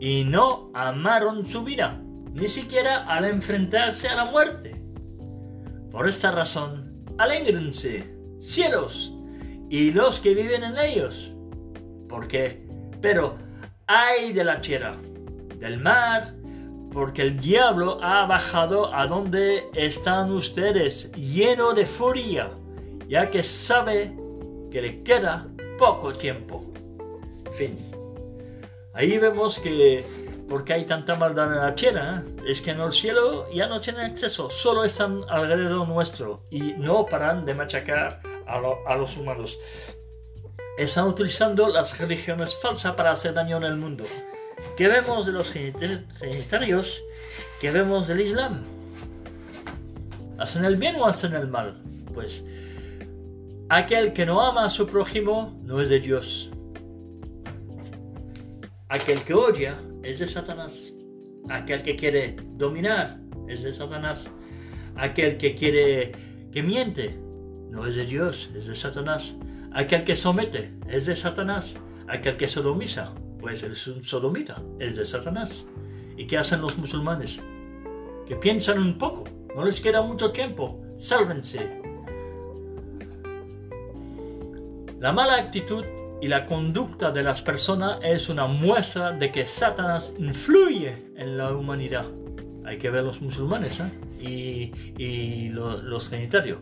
y 0.00 0.24
no 0.24 0.70
amaron 0.74 1.44
su 1.44 1.62
vida, 1.62 2.00
ni 2.32 2.48
siquiera 2.48 3.04
al 3.04 3.24
enfrentarse 3.24 4.08
a 4.08 4.16
la 4.16 4.24
muerte. 4.26 4.74
Por 5.90 6.08
esta 6.08 6.30
razón, 6.30 7.04
alégrense, 7.18 8.14
cielos, 8.38 9.12
y 9.68 9.90
los 9.92 10.20
que 10.20 10.34
viven 10.34 10.62
en 10.64 10.78
ellos. 10.78 11.32
porque 12.08 12.66
Pero 13.00 13.36
hay 13.86 14.32
de 14.32 14.44
la 14.44 14.60
tierra, 14.60 14.92
del 15.58 15.78
mar, 15.78 16.34
porque 16.92 17.22
el 17.22 17.38
diablo 17.38 17.98
ha 18.02 18.26
bajado 18.26 18.94
a 18.94 19.06
donde 19.06 19.68
están 19.74 20.32
ustedes, 20.32 21.12
lleno 21.12 21.74
de 21.74 21.86
furia, 21.86 22.50
ya 23.08 23.30
que 23.30 23.42
sabe 23.42 24.16
que 24.70 24.82
le 24.82 25.02
queda 25.02 25.46
poco 25.78 26.12
tiempo. 26.12 26.64
Fin. 27.52 27.87
Ahí 28.98 29.16
vemos 29.16 29.60
que 29.60 30.04
porque 30.48 30.72
hay 30.72 30.84
tanta 30.84 31.14
maldad 31.14 31.52
en 31.52 31.60
la 31.60 31.72
tierra, 31.72 32.24
es 32.44 32.60
que 32.60 32.72
en 32.72 32.80
el 32.80 32.90
cielo 32.90 33.48
ya 33.52 33.68
no 33.68 33.80
tienen 33.80 34.06
acceso, 34.06 34.50
solo 34.50 34.82
están 34.82 35.20
alrededor 35.28 35.86
nuestro 35.86 36.42
y 36.50 36.72
no 36.72 37.06
paran 37.06 37.44
de 37.44 37.54
machacar 37.54 38.20
a, 38.44 38.96
los 38.96 39.16
humanos. 39.16 39.56
Están 40.76 41.04
utilizando 41.04 41.68
las 41.68 41.96
religiones 41.96 42.56
falsas 42.56 42.96
para 42.96 43.12
hacer 43.12 43.34
daño 43.34 43.58
en 43.58 43.62
el 43.62 43.76
mundo. 43.76 44.02
¿Qué 44.76 44.88
vemos 44.88 45.26
de 45.26 45.32
los 45.32 45.52
trinitarios? 45.52 47.00
¿Qué 47.60 47.70
vemos 47.70 48.08
del 48.08 48.22
Islam? 48.22 48.64
¿Hacen 50.38 50.64
el 50.64 50.74
bien 50.74 50.96
o 50.96 51.06
hacen 51.06 51.34
el 51.34 51.46
mal? 51.46 51.80
Pues 52.12 52.42
aquel 53.68 54.12
que 54.12 54.26
no 54.26 54.40
ama 54.40 54.64
a 54.64 54.70
su 54.70 54.88
prójimo 54.88 55.56
no 55.62 55.80
es 55.80 55.88
de 55.88 56.00
Dios. 56.00 56.50
Aquel 58.90 59.20
que 59.20 59.34
odia 59.34 59.82
es 60.02 60.18
de 60.18 60.26
Satanás. 60.26 60.94
Aquel 61.50 61.82
que 61.82 61.94
quiere 61.94 62.36
dominar 62.56 63.20
es 63.46 63.62
de 63.62 63.72
Satanás. 63.72 64.32
Aquel 64.96 65.36
que 65.36 65.54
quiere 65.54 66.12
que 66.50 66.62
miente 66.62 67.18
no 67.70 67.86
es 67.86 67.96
de 67.96 68.06
Dios, 68.06 68.50
es 68.56 68.66
de 68.66 68.74
Satanás. 68.74 69.36
Aquel 69.72 70.04
que 70.04 70.16
somete 70.16 70.72
es 70.88 71.04
de 71.04 71.16
Satanás. 71.16 71.76
Aquel 72.08 72.38
que 72.38 72.48
sodomiza, 72.48 73.12
pues 73.38 73.62
es 73.62 73.86
un 73.86 74.02
sodomita, 74.02 74.62
es 74.78 74.96
de 74.96 75.04
Satanás. 75.04 75.66
¿Y 76.16 76.26
qué 76.26 76.38
hacen 76.38 76.62
los 76.62 76.78
musulmanes? 76.78 77.42
Que 78.26 78.36
piensan 78.36 78.78
un 78.78 78.96
poco, 78.96 79.24
no 79.54 79.66
les 79.66 79.82
queda 79.82 80.00
mucho 80.00 80.32
tiempo, 80.32 80.80
sálvense. 80.96 81.82
La 84.98 85.12
mala 85.12 85.36
actitud 85.36 85.84
y 86.20 86.26
la 86.26 86.46
conducta 86.46 87.12
de 87.12 87.22
las 87.22 87.42
personas 87.42 88.00
es 88.02 88.28
una 88.28 88.46
muestra 88.46 89.12
de 89.12 89.30
que 89.30 89.46
Satanás 89.46 90.14
influye 90.18 91.12
en 91.16 91.38
la 91.38 91.52
humanidad. 91.52 92.06
Hay 92.64 92.78
que 92.78 92.90
ver 92.90 93.04
los 93.04 93.22
musulmanes 93.22 93.80
¿eh? 93.80 94.72
y, 94.98 95.48
los 95.50 96.08
genitarios. 96.08 96.58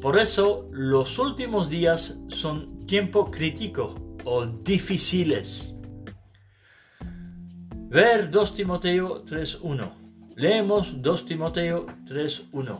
Por 0.00 0.18
eso 0.18 0.68
los 0.72 1.18
últimos 1.18 1.68
días 1.68 2.18
son 2.28 2.86
tiempo 2.86 3.30
crítico 3.30 3.94
o 4.24 4.46
difíciles. 4.46 5.74
Ver 7.88 8.30
2 8.30 8.54
Timoteo 8.54 9.24
3.1. 9.24 9.90
Leemos 10.36 11.02
2 11.02 11.24
Timoteo 11.26 11.86
3.1. 12.06 12.78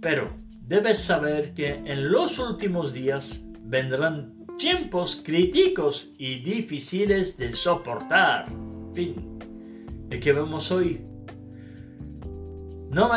Pero 0.00 0.28
debes 0.60 1.00
saber 1.00 1.54
que 1.54 1.74
en 1.74 2.12
los 2.12 2.38
últimos 2.38 2.92
días 2.92 3.42
vendrán 3.62 4.37
tiempos 4.58 5.22
críticos 5.24 6.10
y 6.18 6.40
difíciles 6.40 7.38
de 7.38 7.52
soportar. 7.52 8.46
Fin. 8.92 9.38
¿Y 10.10 10.18
qué 10.18 10.32
vemos 10.32 10.70
hoy? 10.72 11.00
No 12.90 13.10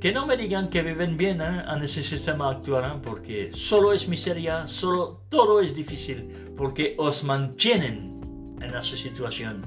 que 0.00 0.12
no 0.12 0.26
me 0.26 0.36
digan 0.36 0.68
que 0.68 0.82
viven 0.82 1.16
bien 1.16 1.40
¿eh? 1.40 1.62
en 1.68 1.82
ese 1.82 2.02
sistema 2.02 2.50
actual, 2.50 2.84
¿eh? 2.84 3.00
porque 3.02 3.50
solo 3.52 3.92
es 3.92 4.08
miseria, 4.08 4.66
solo 4.66 5.22
todo 5.28 5.60
es 5.60 5.76
difícil, 5.76 6.28
porque 6.56 6.94
os 6.98 7.22
mantienen 7.22 8.56
en 8.60 8.74
esa 8.74 8.96
situación. 8.96 9.62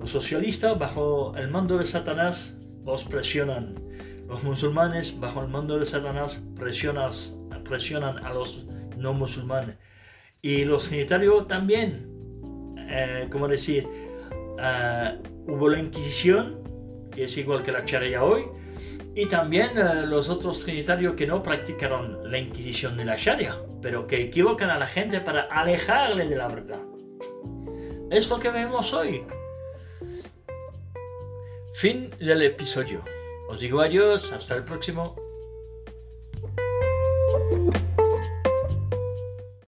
Los 0.00 0.10
socialistas, 0.10 0.76
bajo 0.76 1.34
el 1.36 1.50
mando 1.50 1.78
de 1.78 1.86
Satanás, 1.86 2.56
os 2.84 3.04
presionan. 3.04 3.74
Los 4.26 4.42
musulmanes, 4.42 5.20
bajo 5.20 5.42
el 5.42 5.48
mando 5.48 5.78
de 5.78 5.84
Satanás, 5.84 6.42
presionan 6.56 8.18
a 8.24 8.32
los 8.32 8.66
no 8.96 9.12
musulmanes. 9.12 9.76
Y 10.44 10.64
los 10.64 10.86
sanitarios 10.86 11.46
también, 11.46 12.04
eh, 12.88 13.28
como 13.30 13.46
decir, 13.46 13.86
eh, 14.58 15.18
hubo 15.46 15.68
la 15.68 15.78
Inquisición, 15.78 16.64
que 17.12 17.24
es 17.24 17.36
igual 17.36 17.62
que 17.62 17.70
la 17.70 17.84
Sharia 17.86 18.24
hoy, 18.24 18.46
y 19.14 19.26
también 19.26 19.78
eh, 19.78 20.04
los 20.04 20.28
otros 20.28 20.64
trinitarios 20.64 21.14
que 21.14 21.28
no 21.28 21.44
practicaron 21.44 22.28
la 22.28 22.38
Inquisición 22.38 22.96
ni 22.96 23.04
la 23.04 23.14
Sharia, 23.14 23.54
pero 23.80 24.08
que 24.08 24.20
equivocan 24.20 24.70
a 24.70 24.78
la 24.78 24.88
gente 24.88 25.20
para 25.20 25.42
alejarle 25.42 26.26
de 26.26 26.34
la 26.34 26.48
verdad. 26.48 26.80
Es 28.10 28.28
lo 28.28 28.40
que 28.40 28.50
vemos 28.50 28.92
hoy. 28.92 29.24
Fin 31.74 32.10
del 32.18 32.42
episodio. 32.42 33.04
Os 33.48 33.60
digo 33.60 33.80
adiós, 33.80 34.32
hasta 34.32 34.56
el 34.56 34.64
próximo. 34.64 35.14